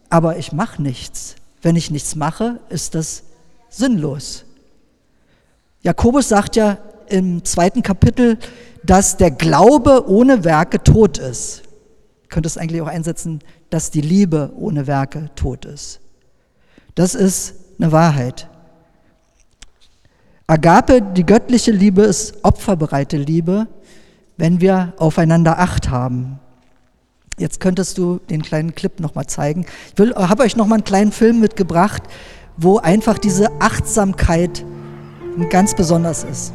aber 0.09 0.37
ich 0.37 0.51
mache 0.51 0.81
nichts. 0.81 1.35
Wenn 1.61 1.75
ich 1.75 1.91
nichts 1.91 2.15
mache, 2.15 2.59
ist 2.69 2.95
das 2.95 3.23
sinnlos. 3.69 4.45
Jakobus 5.81 6.29
sagt 6.29 6.55
ja 6.55 6.77
im 7.07 7.43
zweiten 7.43 7.81
Kapitel, 7.83 8.37
dass 8.83 9.17
der 9.17 9.31
Glaube 9.31 10.07
ohne 10.07 10.43
Werke 10.43 10.83
tot 10.83 11.17
ist. 11.17 11.63
Könnte 12.29 12.47
es 12.47 12.57
eigentlich 12.57 12.81
auch 12.81 12.87
einsetzen, 12.87 13.39
dass 13.69 13.91
die 13.91 14.01
Liebe 14.01 14.51
ohne 14.55 14.87
Werke 14.87 15.31
tot 15.35 15.65
ist. 15.65 15.99
Das 16.95 17.15
ist 17.15 17.55
eine 17.79 17.91
Wahrheit. 17.91 18.47
Agape, 20.49 21.03
die 21.03 21.27
göttliche 21.27 21.69
Liebe, 21.69 22.01
ist 22.01 22.43
opferbereite 22.43 23.17
Liebe, 23.17 23.67
wenn 24.35 24.61
wir 24.61 24.93
aufeinander 24.97 25.59
Acht 25.59 25.91
haben. 25.91 26.39
Jetzt 27.37 27.59
könntest 27.59 27.99
du 27.99 28.19
den 28.31 28.41
kleinen 28.41 28.73
Clip 28.73 28.99
nochmal 28.99 29.27
zeigen. 29.27 29.67
Ich 29.95 30.15
habe 30.15 30.41
euch 30.41 30.55
nochmal 30.55 30.77
einen 30.77 30.85
kleinen 30.85 31.11
Film 31.11 31.39
mitgebracht, 31.39 32.01
wo 32.57 32.79
einfach 32.79 33.19
diese 33.19 33.61
Achtsamkeit 33.61 34.65
ganz 35.51 35.75
besonders 35.75 36.23
ist. 36.23 36.51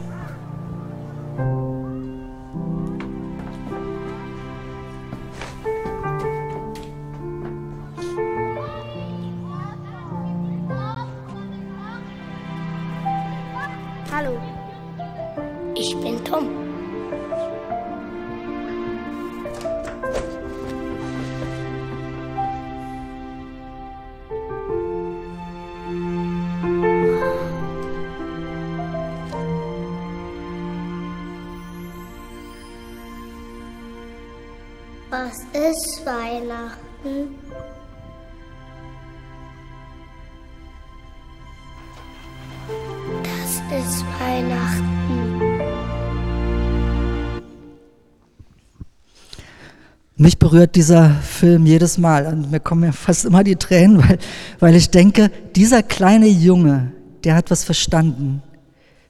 Berührt 50.54 50.76
dieser 50.76 51.10
Film 51.10 51.66
jedes 51.66 51.98
Mal 51.98 52.26
und 52.26 52.52
mir 52.52 52.60
kommen 52.60 52.84
ja 52.84 52.92
fast 52.92 53.24
immer 53.24 53.42
die 53.42 53.56
Tränen, 53.56 53.98
weil, 53.98 54.18
weil 54.60 54.76
ich 54.76 54.88
denke, 54.88 55.32
dieser 55.56 55.82
kleine 55.82 56.28
Junge, 56.28 56.92
der 57.24 57.34
hat 57.34 57.50
was 57.50 57.64
verstanden, 57.64 58.40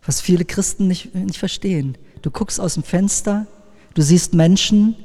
was 0.06 0.22
viele 0.22 0.46
Christen 0.46 0.88
nicht, 0.88 1.14
nicht 1.14 1.36
verstehen. 1.36 1.98
Du 2.22 2.30
guckst 2.30 2.58
aus 2.58 2.74
dem 2.74 2.82
Fenster, 2.82 3.46
du 3.92 4.00
siehst 4.00 4.32
Menschen, 4.32 4.96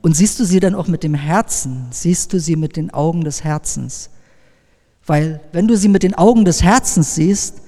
und 0.00 0.16
siehst 0.16 0.38
du 0.38 0.44
sie 0.44 0.60
dann 0.60 0.76
auch 0.76 0.86
mit 0.86 1.02
dem 1.02 1.14
Herzen, 1.14 1.88
siehst 1.90 2.32
du 2.32 2.38
sie 2.38 2.54
mit 2.54 2.76
den 2.76 2.94
Augen 2.94 3.24
des 3.24 3.42
Herzens. 3.42 4.10
Weil 5.06 5.40
wenn 5.50 5.66
du 5.66 5.76
sie 5.76 5.88
mit 5.88 6.04
den 6.04 6.14
Augen 6.14 6.44
des 6.44 6.62
Herzens 6.62 7.16
siehst, 7.16 7.62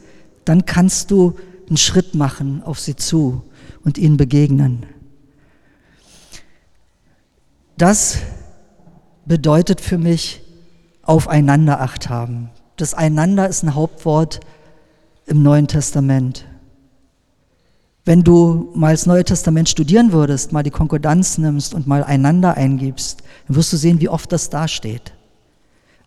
dann 0.45 0.65
kannst 0.65 1.11
du 1.11 1.35
einen 1.67 1.77
Schritt 1.77 2.15
machen 2.15 2.63
auf 2.63 2.79
sie 2.79 2.95
zu 2.95 3.43
und 3.85 3.99
ihnen 3.99 4.17
begegnen. 4.17 4.87
Das 7.77 8.19
bedeutet 9.25 9.81
für 9.81 9.99
mich 9.99 10.43
aufeinander 11.03 11.81
Acht 11.81 12.09
haben. 12.09 12.51
Das 12.77 12.95
Einander 12.95 13.49
ist 13.49 13.63
ein 13.63 13.75
Hauptwort 13.75 14.41
im 15.27 15.43
Neuen 15.43 15.69
Testament. 15.69 16.47
Wenn 18.05 18.23
du 18.23 18.71
mal 18.75 18.93
das 18.93 19.07
Neue 19.07 19.25
Testament 19.25 19.69
studieren 19.69 20.13
würdest, 20.13 20.53
mal 20.53 20.65
die 20.65 20.71
Konkordanz 20.71 21.39
nimmst 21.39 21.73
und 21.73 21.87
mal 21.87 22.03
einander 22.03 22.57
eingibst, 22.57 23.23
dann 23.47 23.57
wirst 23.57 23.73
du 23.73 23.77
sehen, 23.77 24.01
wie 24.01 24.09
oft 24.09 24.33
das 24.33 24.51
dasteht. 24.51 25.13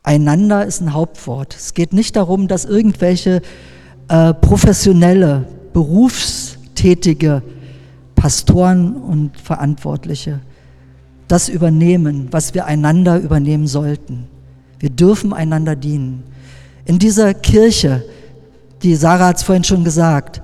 Einander 0.04 0.66
ist 0.66 0.82
ein 0.82 0.94
Hauptwort. 0.94 1.56
Es 1.56 1.74
geht 1.74 1.94
nicht 1.94 2.16
darum, 2.16 2.48
dass 2.48 2.66
irgendwelche 2.66 3.42
äh, 4.10 4.34
professionelle, 4.34 5.48
berufstätige 5.74 7.42
Pastoren 8.16 8.96
und 8.96 9.40
Verantwortliche 9.40 10.42
das 11.28 11.50
übernehmen, 11.50 12.28
was 12.32 12.54
wir 12.54 12.66
einander 12.66 13.20
übernehmen 13.20 13.68
sollten. 13.68 14.28
Wir 14.80 14.90
dürfen 14.90 15.34
einander 15.34 15.76
dienen. 15.76 16.24
In 16.86 17.00
dieser 17.00 17.34
Kirche, 17.34 18.04
die 18.84 18.96
Sarah 18.96 19.28
hat 19.28 19.38
es 19.38 19.44
vorhin 19.44 19.64
schon 19.64 19.84
gesagt, 19.84 20.42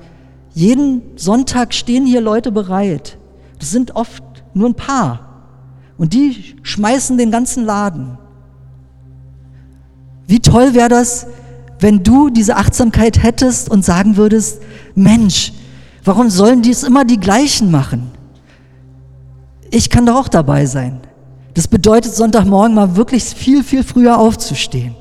jeden 0.53 1.01
Sonntag 1.15 1.73
stehen 1.73 2.05
hier 2.05 2.21
Leute 2.21 2.51
bereit. 2.51 3.17
Das 3.59 3.71
sind 3.71 3.95
oft 3.95 4.23
nur 4.53 4.69
ein 4.69 4.75
paar. 4.75 5.27
Und 5.97 6.13
die 6.13 6.55
schmeißen 6.63 7.17
den 7.17 7.31
ganzen 7.31 7.65
Laden. 7.65 8.17
Wie 10.27 10.39
toll 10.39 10.73
wäre 10.73 10.89
das, 10.89 11.27
wenn 11.79 12.03
du 12.03 12.29
diese 12.29 12.55
Achtsamkeit 12.55 13.21
hättest 13.21 13.69
und 13.69 13.85
sagen 13.85 14.17
würdest, 14.17 14.61
Mensch, 14.95 15.53
warum 16.03 16.29
sollen 16.29 16.61
die 16.61 16.71
es 16.71 16.83
immer 16.83 17.05
die 17.05 17.19
gleichen 17.19 17.69
machen? 17.71 18.11
Ich 19.71 19.89
kann 19.89 20.05
doch 20.05 20.15
auch 20.15 20.27
dabei 20.27 20.65
sein. 20.65 20.99
Das 21.53 21.67
bedeutet 21.67 22.13
Sonntagmorgen 22.13 22.75
mal 22.75 22.95
wirklich 22.95 23.23
viel, 23.23 23.63
viel 23.63 23.83
früher 23.83 24.19
aufzustehen. 24.19 24.95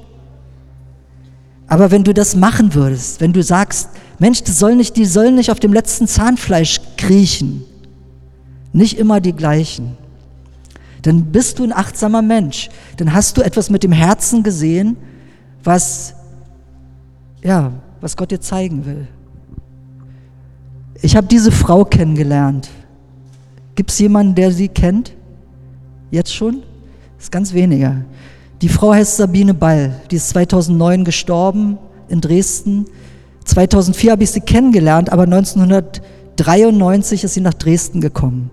Aber 1.66 1.90
wenn 1.90 2.02
du 2.02 2.14
das 2.14 2.34
machen 2.34 2.74
würdest, 2.74 3.20
wenn 3.20 3.32
du 3.32 3.42
sagst, 3.42 3.90
Mensch, 4.18 4.42
die 4.42 4.50
sollen 4.50 4.78
nicht, 4.78 4.96
die 4.96 5.04
sollen 5.04 5.34
nicht 5.34 5.50
auf 5.50 5.60
dem 5.60 5.72
letzten 5.72 6.08
Zahnfleisch 6.08 6.80
kriechen, 6.96 7.64
nicht 8.72 8.98
immer 8.98 9.20
die 9.20 9.32
gleichen, 9.32 9.96
dann 11.02 11.26
bist 11.26 11.58
du 11.58 11.64
ein 11.64 11.72
achtsamer 11.72 12.22
Mensch. 12.22 12.68
Dann 12.96 13.12
hast 13.12 13.36
du 13.36 13.42
etwas 13.42 13.70
mit 13.70 13.82
dem 13.82 13.92
Herzen 13.92 14.42
gesehen, 14.42 14.96
was 15.62 16.14
ja, 17.42 17.72
was 18.00 18.16
Gott 18.16 18.30
dir 18.30 18.40
zeigen 18.40 18.84
will. 18.84 19.06
Ich 21.02 21.16
habe 21.16 21.26
diese 21.26 21.52
Frau 21.52 21.84
kennengelernt. 21.84 22.68
Gibt 23.80 23.92
es 23.92 23.98
jemanden, 23.98 24.34
der 24.34 24.52
sie 24.52 24.68
kennt? 24.68 25.16
Jetzt 26.10 26.34
schon? 26.34 26.56
Das 27.16 27.24
ist 27.24 27.32
ganz 27.32 27.54
weniger. 27.54 28.04
Die 28.60 28.68
Frau 28.68 28.92
heißt 28.92 29.16
Sabine 29.16 29.54
Ball. 29.54 29.98
Die 30.10 30.16
ist 30.16 30.28
2009 30.28 31.02
gestorben 31.02 31.78
in 32.10 32.20
Dresden. 32.20 32.84
2004 33.46 34.12
habe 34.12 34.22
ich 34.22 34.32
sie 34.32 34.42
kennengelernt, 34.42 35.10
aber 35.10 35.22
1993 35.22 37.24
ist 37.24 37.32
sie 37.32 37.40
nach 37.40 37.54
Dresden 37.54 38.02
gekommen. 38.02 38.50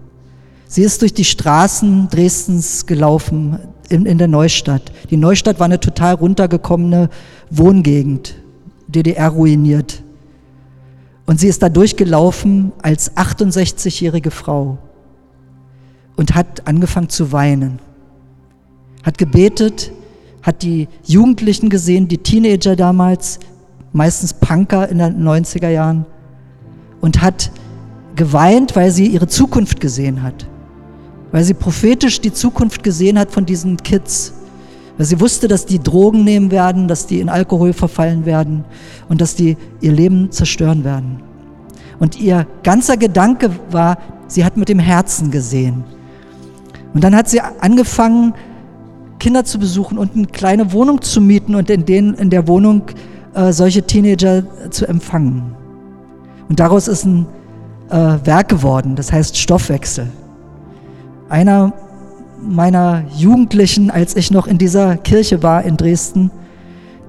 Sie 0.66 0.84
ist 0.84 1.02
durch 1.02 1.14
die 1.14 1.26
Straßen 1.26 2.08
Dresdens 2.08 2.86
gelaufen, 2.86 3.60
in, 3.90 4.06
in 4.06 4.20
der 4.20 4.30
Neustadt. 4.30 4.94
Die 5.10 5.18
Neustadt 5.18 5.60
war 5.60 5.66
eine 5.66 5.82
total 5.82 6.14
runtergekommene 6.14 7.10
Wohngegend, 7.50 8.36
DDR 8.88 9.28
ruiniert. 9.28 10.04
Und 11.26 11.42
sie 11.42 11.50
ist 11.50 11.62
da 11.62 11.68
durchgelaufen 11.68 12.72
als 12.82 13.14
68-jährige 13.18 14.32
Frau 14.32 14.78
und 16.18 16.36
hat 16.36 16.68
angefangen 16.68 17.08
zu 17.08 17.32
weinen. 17.32 17.80
Hat 19.04 19.18
gebetet, 19.18 19.94
hat 20.42 20.64
die 20.64 20.90
Jugendlichen 21.06 21.70
gesehen, 21.70 22.10
die 22.10 22.18
Teenager 22.18 22.76
damals, 22.76 23.40
meistens 23.94 24.34
Punker 24.34 24.90
in 24.90 24.98
den 24.98 25.24
90er 25.24 25.70
Jahren, 25.70 26.06
und 27.00 27.22
hat 27.22 27.52
geweint, 28.16 28.76
weil 28.76 28.92
sie 28.92 29.08
ihre 29.08 29.28
Zukunft 29.28 29.80
gesehen 29.80 30.24
hat 30.24 30.48
weil 31.32 31.44
sie 31.44 31.54
prophetisch 31.54 32.22
die 32.22 32.34
Zukunft 32.34 32.84
gesehen 32.84 33.20
hat 33.20 33.32
von 33.32 33.46
diesen 33.46 33.78
Kids. 33.78 34.34
Weil 34.98 35.06
sie 35.06 35.20
wusste, 35.20 35.48
dass 35.48 35.66
die 35.66 35.80
Drogen 35.80 36.24
nehmen 36.24 36.52
werden, 36.52 36.88
dass 36.88 37.06
die 37.06 37.20
in 37.20 37.30
Alkohol 37.30 37.74
verfallen 37.74 38.26
werden 38.26 38.66
und 39.10 39.22
dass 39.22 39.36
die 39.36 39.58
ihr 39.82 39.92
Leben 39.92 40.32
zerstören 40.32 40.84
werden. 40.84 41.22
Und 42.00 42.20
ihr 42.20 42.48
ganzer 42.64 42.98
Gedanke 42.98 43.52
war, 43.70 43.98
sie 44.28 44.44
hat 44.44 44.58
mit 44.58 44.70
dem 44.70 44.80
Herzen 44.80 45.30
gesehen. 45.30 45.84
Und 46.98 47.04
dann 47.04 47.16
hat 47.16 47.30
sie 47.30 47.42
angefangen, 47.42 48.34
Kinder 49.20 49.46
zu 49.46 49.60
besuchen 49.60 50.00
und 50.00 50.16
eine 50.16 50.26
kleine 50.26 50.74
Wohnung 50.74 51.00
zu 51.04 51.22
mieten 51.22 51.54
und 51.54 51.70
in, 51.70 51.86
den, 51.86 52.16
in 52.16 52.32
der 52.32 52.48
Wohnung 52.48 52.82
äh, 53.36 53.52
solche 53.52 53.84
Teenager 53.84 54.42
zu 54.72 54.88
empfangen. 54.88 55.56
Und 56.50 56.60
daraus 56.60 56.88
ist 56.88 57.06
ein 57.06 57.28
äh, 57.92 58.18
Werk 58.24 58.50
geworden, 58.50 58.96
das 58.96 59.12
heißt 59.14 59.38
Stoffwechsel. 59.38 60.08
Einer 61.30 61.72
meiner 62.42 63.04
Jugendlichen, 63.16 63.92
als 63.92 64.16
ich 64.16 64.32
noch 64.32 64.48
in 64.48 64.58
dieser 64.58 64.98
Kirche 64.98 65.44
war 65.44 65.62
in 65.62 65.78
Dresden, 65.78 66.32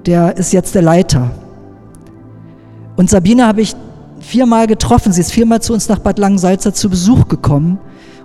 der 0.05 0.37
ist 0.37 0.53
jetzt 0.53 0.75
der 0.75 0.83
Leiter. 0.83 1.31
Und 2.95 3.09
Sabine 3.09 3.47
habe 3.47 3.61
ich 3.61 3.75
viermal 4.19 4.67
getroffen. 4.67 5.13
Sie 5.13 5.21
ist 5.21 5.31
viermal 5.31 5.63
zu 5.63 5.73
uns 5.73 5.89
nach 5.89 5.97
Bad 5.97 6.19
Langensalza 6.19 6.75
zu 6.75 6.91
Besuch 6.91 7.27
gekommen 7.27 7.79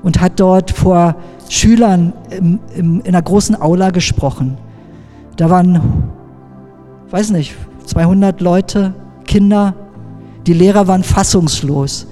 und 0.04 0.20
hat 0.20 0.38
dort 0.38 0.70
vor 0.70 1.16
Schülern 1.48 2.12
im, 2.30 2.58
im, 2.74 3.00
in 3.00 3.08
einer 3.08 3.22
großen 3.22 3.60
Aula 3.60 3.90
gesprochen. 3.90 4.56
Da 5.36 5.50
waren, 5.50 5.80
weiß 7.10 7.30
nicht, 7.30 7.54
200 7.86 8.40
Leute, 8.40 8.94
Kinder. 9.24 9.74
Die 10.46 10.52
Lehrer 10.52 10.86
waren 10.86 11.02
fassungslos 11.02 12.06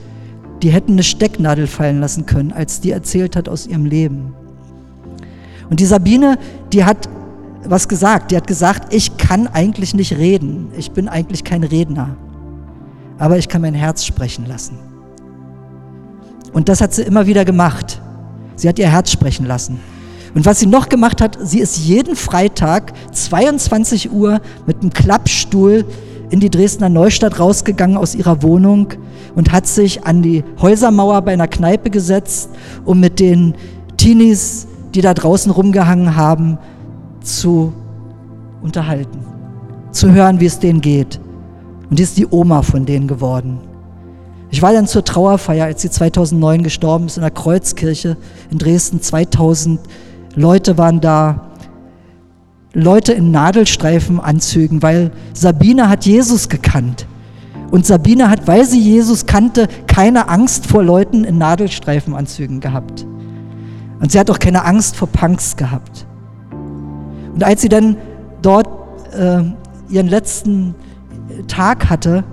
die 0.63 0.71
hätten 0.71 0.93
eine 0.93 1.03
Stecknadel 1.03 1.67
fallen 1.67 2.01
lassen 2.01 2.25
können, 2.25 2.53
als 2.53 2.81
die 2.81 2.93
erzählt 2.93 3.35
hat 3.35 3.49
aus 3.49 3.67
ihrem 3.67 3.85
Leben. 3.85 4.33
Und 5.69 5.81
die 5.81 5.87
Sabine, 5.87 6.39
die 6.73 6.85
hat 6.85 7.09
was 7.65 7.89
gesagt. 7.89 8.31
Die 8.31 8.37
hat 8.37 8.47
gesagt, 8.47 8.93
ich 8.95 9.17
kann 9.17 9.49
eigentlich 9.49 9.95
nicht 9.95 10.17
reden. 10.17 10.69
Ich 10.77 10.93
bin 10.93 11.09
eigentlich 11.09 11.45
kein 11.45 11.65
Redner. 11.65 12.17
Aber 13.19 13.39
ich 13.39 13.49
kann 13.49 13.63
mein 13.63 13.75
Herz 13.75 14.05
sprechen 14.05 14.47
lassen. 14.47 14.79
Und 16.53 16.69
das 16.69 16.81
hat 16.81 16.93
sie 16.93 17.03
immer 17.03 17.27
wieder 17.27 17.45
gemacht. 17.45 18.02
Sie 18.63 18.69
hat 18.69 18.79
ihr 18.79 18.93
Herz 18.93 19.11
sprechen 19.11 19.45
lassen. 19.45 19.81
Und 20.37 20.47
was 20.47 20.61
sie 20.61 20.67
noch 20.67 20.89
gemacht 20.89 21.21
hat, 21.21 21.37
sie 21.43 21.59
ist 21.59 21.79
jeden 21.79 22.15
Freitag 22.15 22.93
22 23.11 24.13
Uhr 24.13 24.41
mit 24.69 24.83
einem 24.83 24.93
Klappstuhl 24.93 25.85
in 26.31 26.39
die 26.39 26.49
Dresdner 26.49 26.89
Neustadt 26.89 27.41
rausgegangen 27.41 27.97
aus 27.97 28.15
ihrer 28.15 28.41
Wohnung 28.45 28.91
und 29.35 29.51
hat 29.51 29.67
sich 29.67 30.05
an 30.07 30.23
die 30.23 30.45
Häusermauer 30.61 31.23
bei 31.23 31.33
einer 31.33 31.49
Kneipe 31.49 31.91
gesetzt, 31.91 32.51
um 32.85 33.01
mit 33.01 33.19
den 33.19 33.57
Teenies, 33.97 34.69
die 34.95 35.01
da 35.01 35.13
draußen 35.13 35.51
rumgehangen 35.51 36.15
haben, 36.15 36.57
zu 37.21 37.73
unterhalten, 38.63 39.25
zu 39.91 40.13
hören, 40.13 40.39
wie 40.39 40.47
es 40.47 40.61
denen 40.61 40.81
geht. 40.81 41.19
Und 41.91 41.99
die 41.99 42.05
ist 42.05 42.17
die 42.17 42.29
Oma 42.31 42.63
von 42.63 42.87
denen 42.87 43.09
geworden. 43.09 43.59
Ich 44.53 44.61
war 44.61 44.75
dann 44.75 44.87
zur 44.87 45.03
Trauerfeier, 45.03 45.65
als 45.65 45.81
sie 45.81 45.89
2009 45.89 46.63
gestorben 46.63 47.07
ist, 47.07 47.17
in 47.17 47.23
der 47.23 47.31
Kreuzkirche 47.31 48.19
in 48.51 48.59
Dresden. 48.59 49.01
2000 49.01 49.81
Leute 50.35 50.77
waren 50.77 51.01
da. 51.01 51.49
Leute 52.75 53.13
in 53.13 53.31
Nadelstreifenanzügen, 53.31 54.83
weil 54.83 55.11
Sabine 55.33 55.89
hat 55.89 56.05
Jesus 56.05 56.51
gekannt. 56.51 57.07
Und 57.71 57.87
Sabine 57.87 58.29
hat, 58.29 58.47
weil 58.47 58.67
sie 58.67 58.79
Jesus 58.79 59.25
kannte, 59.25 59.69
keine 59.87 60.29
Angst 60.29 60.67
vor 60.67 60.83
Leuten 60.83 61.25
in 61.25 61.39
Nadelstreifenanzügen 61.39 62.61
gehabt. 62.61 63.07
Und 64.01 64.13
sie 64.13 64.19
hat 64.19 64.31
auch 64.31 64.39
keine 64.39 64.67
Angst 64.67 64.97
vor 64.97 65.09
Punks 65.09 65.57
gehabt. 65.57 66.07
Und 67.35 67.43
als 67.43 67.63
sie 67.63 67.71
dann 67.71 67.97
dort 68.43 68.69
äh, 69.15 69.45
ihren 69.89 70.09
letzten 70.09 70.75
Tag 71.47 71.89
hatte, 71.89 72.25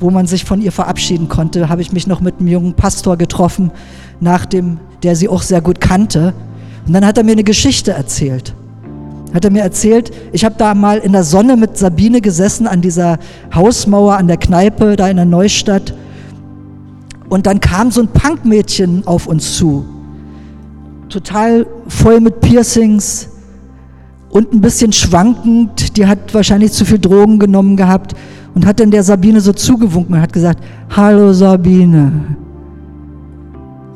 wo 0.00 0.10
man 0.10 0.26
sich 0.26 0.44
von 0.44 0.60
ihr 0.60 0.72
verabschieden 0.72 1.28
konnte, 1.28 1.68
habe 1.68 1.82
ich 1.82 1.92
mich 1.92 2.06
noch 2.06 2.20
mit 2.20 2.40
einem 2.40 2.48
jungen 2.48 2.74
Pastor 2.74 3.16
getroffen, 3.16 3.70
nach 4.18 4.46
dem, 4.46 4.78
der 5.02 5.14
sie 5.14 5.28
auch 5.28 5.42
sehr 5.42 5.60
gut 5.60 5.80
kannte. 5.80 6.34
Und 6.86 6.94
dann 6.94 7.06
hat 7.06 7.18
er 7.18 7.24
mir 7.24 7.32
eine 7.32 7.44
Geschichte 7.44 7.92
erzählt 7.92 8.54
hat 9.32 9.44
er 9.44 9.50
mir 9.50 9.62
erzählt, 9.62 10.10
ich 10.32 10.44
habe 10.44 10.56
da 10.58 10.74
mal 10.74 10.98
in 10.98 11.12
der 11.12 11.24
Sonne 11.24 11.56
mit 11.56 11.78
Sabine 11.78 12.20
gesessen 12.20 12.66
an 12.66 12.80
dieser 12.80 13.18
Hausmauer, 13.54 14.16
an 14.16 14.26
der 14.26 14.36
Kneipe 14.36 14.96
da 14.96 15.08
in 15.08 15.16
der 15.16 15.24
Neustadt. 15.24 15.94
Und 17.28 17.46
dann 17.46 17.60
kam 17.60 17.90
so 17.90 18.00
ein 18.00 18.08
Punkmädchen 18.08 19.06
auf 19.06 19.26
uns 19.26 19.56
zu. 19.56 19.84
Total 21.08 21.66
voll 21.86 22.20
mit 22.20 22.40
Piercings 22.40 23.28
und 24.30 24.52
ein 24.52 24.60
bisschen 24.60 24.92
schwankend. 24.92 25.96
Die 25.96 26.06
hat 26.06 26.34
wahrscheinlich 26.34 26.72
zu 26.72 26.84
viel 26.84 26.98
Drogen 26.98 27.38
genommen 27.38 27.76
gehabt 27.76 28.14
und 28.54 28.66
hat 28.66 28.80
dann 28.80 28.90
der 28.90 29.02
Sabine 29.02 29.40
so 29.40 29.52
zugewunken 29.52 30.14
und 30.14 30.20
hat 30.20 30.32
gesagt, 30.32 30.62
Hallo 30.90 31.32
Sabine. 31.32 32.36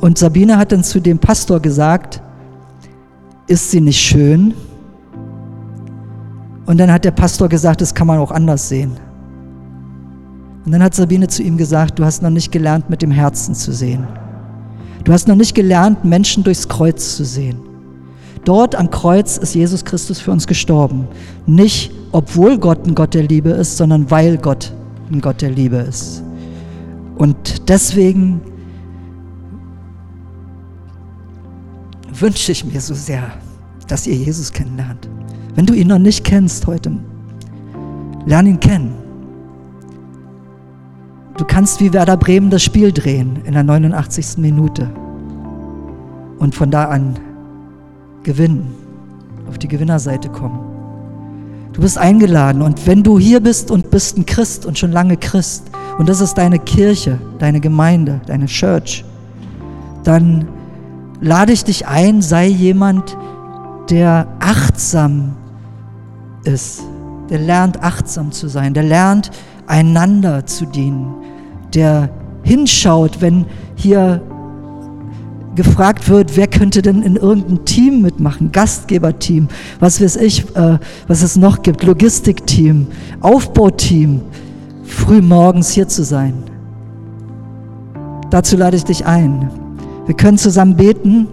Und 0.01 0.19
Sabine 0.19 0.59
hat 0.59 0.73
dann 0.73 0.85
zu 0.85 1.01
dem 1.01 1.19
Pastor 1.19 1.61
gesagt, 1.61 2.21
ist 3.47 3.71
sie 3.71 3.81
nicht 3.81 4.01
schön? 4.01 4.55
Und 6.67 6.79
dann 6.79 6.91
hat 6.93 7.05
der 7.05 7.11
Pastor 7.11 7.49
gesagt, 7.49 7.81
das 7.81 7.95
kann 7.95 8.07
man 8.07 8.19
auch 8.19 8.31
anders 8.31 8.69
sehen. 8.69 8.93
Und 10.65 10.73
dann 10.73 10.83
hat 10.83 10.95
Sabine 10.95 11.29
zu 11.29 11.43
ihm 11.43 11.57
gesagt, 11.57 11.99
du 11.99 12.05
hast 12.05 12.23
noch 12.23 12.31
nicht 12.31 12.51
gelernt, 12.51 12.89
mit 12.89 13.03
dem 13.03 13.11
Herzen 13.11 13.55
zu 13.55 13.73
sehen. 13.73 14.07
Du 15.05 15.13
hast 15.13 15.29
noch 15.29 15.37
nicht 15.37 15.55
gelernt, 15.55 16.05
Menschen 16.05 16.43
durchs 16.43 16.69
Kreuz 16.69 17.17
zu 17.17 17.25
sehen. 17.25 17.59
Dort 18.45 18.75
am 18.75 18.91
Kreuz 18.91 19.37
ist 19.37 19.55
Jesus 19.55 19.85
Christus 19.85 20.21
für 20.21 20.31
uns 20.31 20.47
gestorben. 20.47 21.07
Nicht, 21.47 21.93
obwohl 22.15 22.59
Gott 22.59 22.87
ein 22.87 22.95
Gott 22.95 23.13
der 23.13 23.25
Liebe 23.25 23.51
ist, 23.51 23.77
sondern 23.77 24.09
weil 24.09 24.39
Gott 24.39 24.73
ein 25.11 25.21
Gott 25.21 25.43
der 25.43 25.51
Liebe 25.51 25.79
ist. 25.79 26.23
Und 27.17 27.69
deswegen 27.69 28.41
wünsche 32.13 32.53
ich 32.53 32.65
mir 32.65 32.81
so 32.81 32.95
sehr, 32.95 33.33
dass 33.89 34.07
ihr 34.07 34.15
Jesus 34.15 34.53
kennenlernt. 34.53 35.09
Wenn 35.57 35.67
du 35.67 35.75
ihn 35.75 35.89
noch 35.89 35.99
nicht 35.99 36.23
kennst 36.23 36.69
heute, 36.69 36.93
lern 38.27 38.47
ihn 38.47 38.61
kennen. 38.61 38.95
Du 41.37 41.45
kannst 41.45 41.81
wie 41.81 41.93
Werder 41.93 42.17
Bremen 42.17 42.49
das 42.49 42.63
Spiel 42.63 42.93
drehen 42.93 43.41
in 43.45 43.55
der 43.55 43.65
89. 43.65 44.39
Minute 44.39 44.89
und 46.39 46.55
von 46.55 46.71
da 46.71 46.85
an 46.85 47.19
gewinnen, 48.23 48.73
auf 49.49 49.59
die 49.59 49.67
Gewinnerseite 49.67 50.29
kommen. 50.29 50.74
Du 51.75 51.81
bist 51.81 51.99
eingeladen 51.99 52.63
und 52.63 52.87
wenn 52.87 53.03
du 53.03 53.19
hier 53.19 53.41
bist 53.41 53.73
und 53.73 53.91
bist 53.91 54.17
ein 54.17 54.25
Christ 54.25 54.65
und 54.65 54.79
schon 54.79 54.93
lange 54.93 55.17
Christ 55.17 55.65
und 55.99 56.09
das 56.09 56.21
ist 56.21 56.35
deine 56.35 56.61
Kirche, 56.61 57.19
deine 57.41 57.61
Gemeinde, 57.61 58.21
deine 58.27 58.47
Church, 58.47 59.05
dann 60.05 60.47
lade 61.21 61.53
ich 61.53 61.65
dich 61.65 61.89
ein, 61.89 62.23
sei 62.23 62.47
jemand, 62.47 63.17
der 63.91 64.29
achtsam 64.39 65.35
ist, 66.45 66.83
der 67.29 67.41
lernt 67.41 67.83
achtsam 67.83 68.31
zu 68.31 68.49
sein, 68.49 68.73
der 68.73 68.85
lernt 68.85 69.33
einander 69.67 70.47
zu 70.47 70.67
dienen, 70.67 71.13
der 71.75 72.09
hinschaut, 72.45 73.21
wenn 73.21 73.47
hier 73.75 74.23
gefragt 75.55 76.09
wird, 76.09 76.37
wer 76.37 76.47
könnte 76.47 76.83
denn 76.83 77.03
in 77.03 77.17
irgendeinem 77.17 77.65
Team 77.65 78.03
mitmachen, 78.03 78.53
Gastgeberteam, 78.53 79.49
was 79.81 80.01
weiß 80.01 80.17
ich, 80.17 80.45
äh, 80.57 80.79
was 81.07 81.23
es 81.23 81.37
noch 81.37 81.63
gibt, 81.63 81.83
Logistikteam, 81.85 82.87
Aufbauteam, 83.21 84.23
früh 84.85 85.21
morgens 85.21 85.71
hier 85.71 85.89
zu 85.89 86.05
sein. 86.05 86.35
Dazu 88.31 88.57
lade 88.57 88.77
ich 88.77 88.85
dich 88.85 89.07
ein. 89.07 89.51
Wir 90.07 90.15
können 90.15 90.39
zusammen 90.39 90.77
beten 90.77 91.29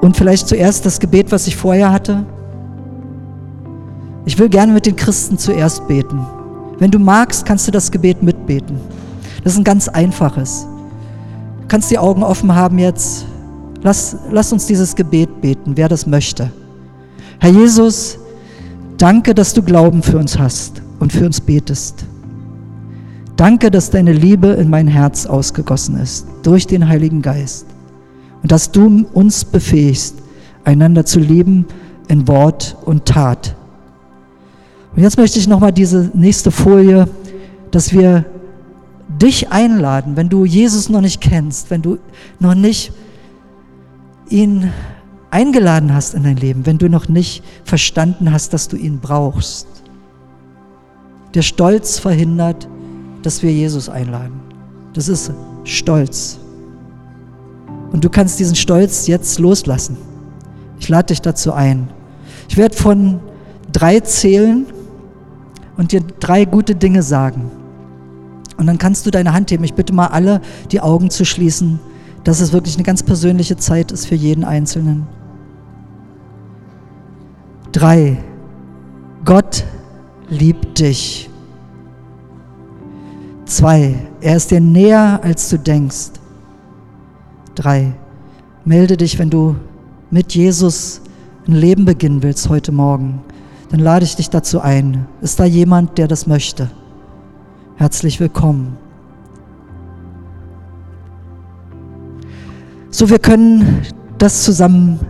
und 0.00 0.16
vielleicht 0.16 0.48
zuerst 0.48 0.84
das 0.84 0.98
Gebet, 0.98 1.30
was 1.32 1.46
ich 1.46 1.56
vorher 1.56 1.92
hatte. 1.92 2.24
Ich 4.24 4.38
will 4.38 4.48
gerne 4.48 4.72
mit 4.72 4.86
den 4.86 4.96
Christen 4.96 5.38
zuerst 5.38 5.86
beten. 5.88 6.20
Wenn 6.78 6.90
du 6.90 6.98
magst, 6.98 7.44
kannst 7.44 7.66
du 7.66 7.70
das 7.70 7.90
Gebet 7.90 8.22
mitbeten. 8.22 8.78
Das 9.44 9.54
ist 9.54 9.58
ein 9.58 9.64
ganz 9.64 9.88
einfaches. 9.88 10.66
Du 11.70 11.76
kannst 11.76 11.92
die 11.92 11.98
Augen 11.98 12.24
offen 12.24 12.52
haben 12.52 12.80
jetzt. 12.80 13.26
Lass, 13.82 14.16
lass 14.28 14.52
uns 14.52 14.66
dieses 14.66 14.96
Gebet 14.96 15.40
beten, 15.40 15.76
wer 15.76 15.88
das 15.88 16.04
möchte. 16.04 16.50
Herr 17.38 17.50
Jesus, 17.50 18.18
danke, 18.98 19.36
dass 19.36 19.54
du 19.54 19.62
Glauben 19.62 20.02
für 20.02 20.18
uns 20.18 20.36
hast 20.36 20.82
und 20.98 21.12
für 21.12 21.24
uns 21.24 21.40
betest. 21.40 22.04
Danke, 23.36 23.70
dass 23.70 23.88
deine 23.88 24.12
Liebe 24.12 24.48
in 24.48 24.68
mein 24.68 24.88
Herz 24.88 25.26
ausgegossen 25.26 25.96
ist 26.00 26.26
durch 26.42 26.66
den 26.66 26.88
Heiligen 26.88 27.22
Geist 27.22 27.66
und 28.42 28.50
dass 28.50 28.72
du 28.72 29.06
uns 29.12 29.44
befähigst, 29.44 30.16
einander 30.64 31.06
zu 31.06 31.20
lieben 31.20 31.66
in 32.08 32.26
Wort 32.26 32.76
und 32.84 33.06
Tat. 33.06 33.54
Und 34.96 35.04
jetzt 35.04 35.18
möchte 35.18 35.38
ich 35.38 35.46
nochmal 35.46 35.70
diese 35.70 36.10
nächste 36.14 36.50
Folie, 36.50 37.06
dass 37.70 37.92
wir 37.92 38.24
dich 39.20 39.50
einladen, 39.50 40.16
wenn 40.16 40.28
du 40.28 40.44
Jesus 40.44 40.88
noch 40.88 41.00
nicht 41.00 41.20
kennst, 41.20 41.70
wenn 41.70 41.82
du 41.82 41.98
noch 42.38 42.54
nicht 42.54 42.92
ihn 44.28 44.70
eingeladen 45.30 45.94
hast 45.94 46.14
in 46.14 46.24
dein 46.24 46.36
Leben, 46.36 46.66
wenn 46.66 46.78
du 46.78 46.88
noch 46.88 47.08
nicht 47.08 47.44
verstanden 47.64 48.32
hast, 48.32 48.52
dass 48.52 48.68
du 48.68 48.76
ihn 48.76 49.00
brauchst. 49.00 49.66
Der 51.34 51.42
Stolz 51.42 51.98
verhindert, 51.98 52.68
dass 53.22 53.42
wir 53.42 53.52
Jesus 53.52 53.88
einladen. 53.88 54.40
Das 54.94 55.08
ist 55.08 55.32
Stolz. 55.64 56.38
Und 57.92 58.04
du 58.04 58.10
kannst 58.10 58.40
diesen 58.40 58.56
Stolz 58.56 59.06
jetzt 59.06 59.38
loslassen. 59.38 59.96
Ich 60.78 60.88
lade 60.88 61.06
dich 61.06 61.20
dazu 61.20 61.52
ein. 61.52 61.88
Ich 62.48 62.56
werde 62.56 62.76
von 62.76 63.20
drei 63.70 64.00
zählen 64.00 64.66
und 65.76 65.92
dir 65.92 66.00
drei 66.18 66.44
gute 66.44 66.74
Dinge 66.74 67.02
sagen. 67.02 67.50
Und 68.60 68.66
dann 68.66 68.76
kannst 68.76 69.06
du 69.06 69.10
deine 69.10 69.32
Hand 69.32 69.50
heben. 69.50 69.64
Ich 69.64 69.72
bitte 69.72 69.94
mal 69.94 70.08
alle, 70.08 70.42
die 70.70 70.82
Augen 70.82 71.08
zu 71.08 71.24
schließen, 71.24 71.80
dass 72.24 72.40
es 72.40 72.52
wirklich 72.52 72.74
eine 72.74 72.84
ganz 72.84 73.02
persönliche 73.02 73.56
Zeit 73.56 73.90
ist 73.90 74.04
für 74.04 74.14
jeden 74.14 74.44
Einzelnen. 74.44 75.06
Drei. 77.72 78.18
Gott 79.24 79.64
liebt 80.28 80.78
dich. 80.78 81.30
Zwei. 83.46 83.94
Er 84.20 84.36
ist 84.36 84.50
dir 84.50 84.60
näher, 84.60 85.20
als 85.22 85.48
du 85.48 85.58
denkst. 85.58 86.10
3. 87.54 87.94
Melde 88.66 88.98
dich, 88.98 89.18
wenn 89.18 89.30
du 89.30 89.56
mit 90.10 90.34
Jesus 90.34 91.00
ein 91.48 91.54
Leben 91.54 91.86
beginnen 91.86 92.22
willst 92.22 92.50
heute 92.50 92.72
Morgen. 92.72 93.22
Dann 93.70 93.80
lade 93.80 94.04
ich 94.04 94.16
dich 94.16 94.28
dazu 94.28 94.60
ein. 94.60 95.06
Ist 95.22 95.40
da 95.40 95.46
jemand, 95.46 95.96
der 95.96 96.08
das 96.08 96.26
möchte? 96.26 96.70
Herzlich 97.80 98.20
willkommen. 98.20 98.76
So, 102.90 103.08
wir 103.08 103.18
können 103.18 103.80
das 104.18 104.42
zusammen 104.44 105.00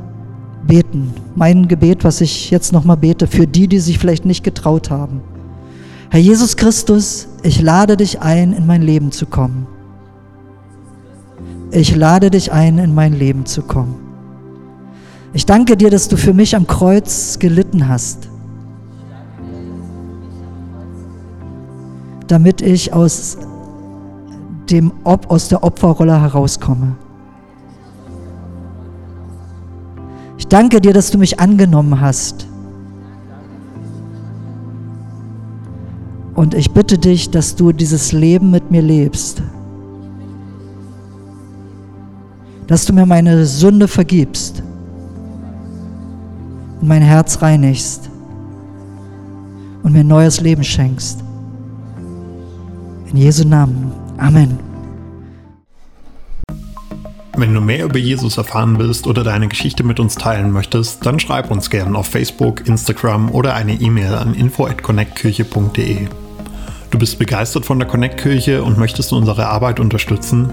beten. 0.68 1.12
Mein 1.34 1.66
Gebet, 1.66 2.04
was 2.04 2.20
ich 2.20 2.52
jetzt 2.52 2.72
nochmal 2.72 2.96
bete, 2.96 3.26
für 3.26 3.48
die, 3.48 3.66
die 3.66 3.80
sich 3.80 3.98
vielleicht 3.98 4.24
nicht 4.24 4.44
getraut 4.44 4.88
haben. 4.88 5.20
Herr 6.10 6.20
Jesus 6.20 6.56
Christus, 6.56 7.26
ich 7.42 7.60
lade 7.60 7.96
dich 7.96 8.20
ein, 8.20 8.52
in 8.52 8.68
mein 8.68 8.82
Leben 8.82 9.10
zu 9.10 9.26
kommen. 9.26 9.66
Ich 11.72 11.96
lade 11.96 12.30
dich 12.30 12.52
ein, 12.52 12.78
in 12.78 12.94
mein 12.94 13.14
Leben 13.14 13.46
zu 13.46 13.62
kommen. 13.62 13.96
Ich 15.32 15.44
danke 15.44 15.76
dir, 15.76 15.90
dass 15.90 16.06
du 16.06 16.16
für 16.16 16.34
mich 16.34 16.54
am 16.54 16.68
Kreuz 16.68 17.40
gelitten 17.40 17.88
hast, 17.88 18.28
damit 22.30 22.60
ich 22.62 22.92
aus, 22.92 23.38
dem, 24.70 24.92
aus 25.04 25.48
der 25.48 25.62
Opferrolle 25.62 26.20
herauskomme. 26.20 26.96
Ich 30.38 30.46
danke 30.46 30.80
dir, 30.80 30.92
dass 30.92 31.10
du 31.10 31.18
mich 31.18 31.40
angenommen 31.40 32.00
hast. 32.00 32.46
Und 36.34 36.54
ich 36.54 36.70
bitte 36.70 36.98
dich, 36.98 37.30
dass 37.30 37.56
du 37.56 37.72
dieses 37.72 38.12
Leben 38.12 38.50
mit 38.50 38.70
mir 38.70 38.82
lebst. 38.82 39.42
dass 42.70 42.84
du 42.84 42.92
mir 42.92 43.04
meine 43.04 43.46
Sünde 43.46 43.88
vergibst 43.88 44.62
und 46.80 46.86
mein 46.86 47.02
Herz 47.02 47.42
reinigst 47.42 48.08
und 49.82 49.92
mir 49.92 50.04
neues 50.04 50.40
Leben 50.40 50.62
schenkst. 50.62 51.18
In 53.12 53.16
Jesu 53.16 53.46
Namen. 53.46 53.92
Amen. 54.18 54.58
Wenn 57.36 57.54
du 57.54 57.60
mehr 57.60 57.84
über 57.86 57.98
Jesus 57.98 58.36
erfahren 58.36 58.78
willst 58.78 59.06
oder 59.06 59.24
deine 59.24 59.48
Geschichte 59.48 59.82
mit 59.82 59.98
uns 59.98 60.14
teilen 60.14 60.52
möchtest, 60.52 61.06
dann 61.06 61.18
schreib 61.18 61.50
uns 61.50 61.70
gerne 61.70 61.96
auf 61.96 62.06
Facebook, 62.06 62.66
Instagram 62.68 63.30
oder 63.30 63.54
eine 63.54 63.72
E-Mail 63.72 64.14
an 64.14 64.34
info@connectkirche.de. 64.34 66.08
Du 66.90 66.98
bist 66.98 67.18
begeistert 67.18 67.64
von 67.64 67.78
der 67.78 67.88
Connect 67.88 68.20
Kirche 68.20 68.62
und 68.62 68.78
möchtest 68.78 69.12
unsere 69.12 69.46
Arbeit 69.46 69.80
unterstützen? 69.80 70.52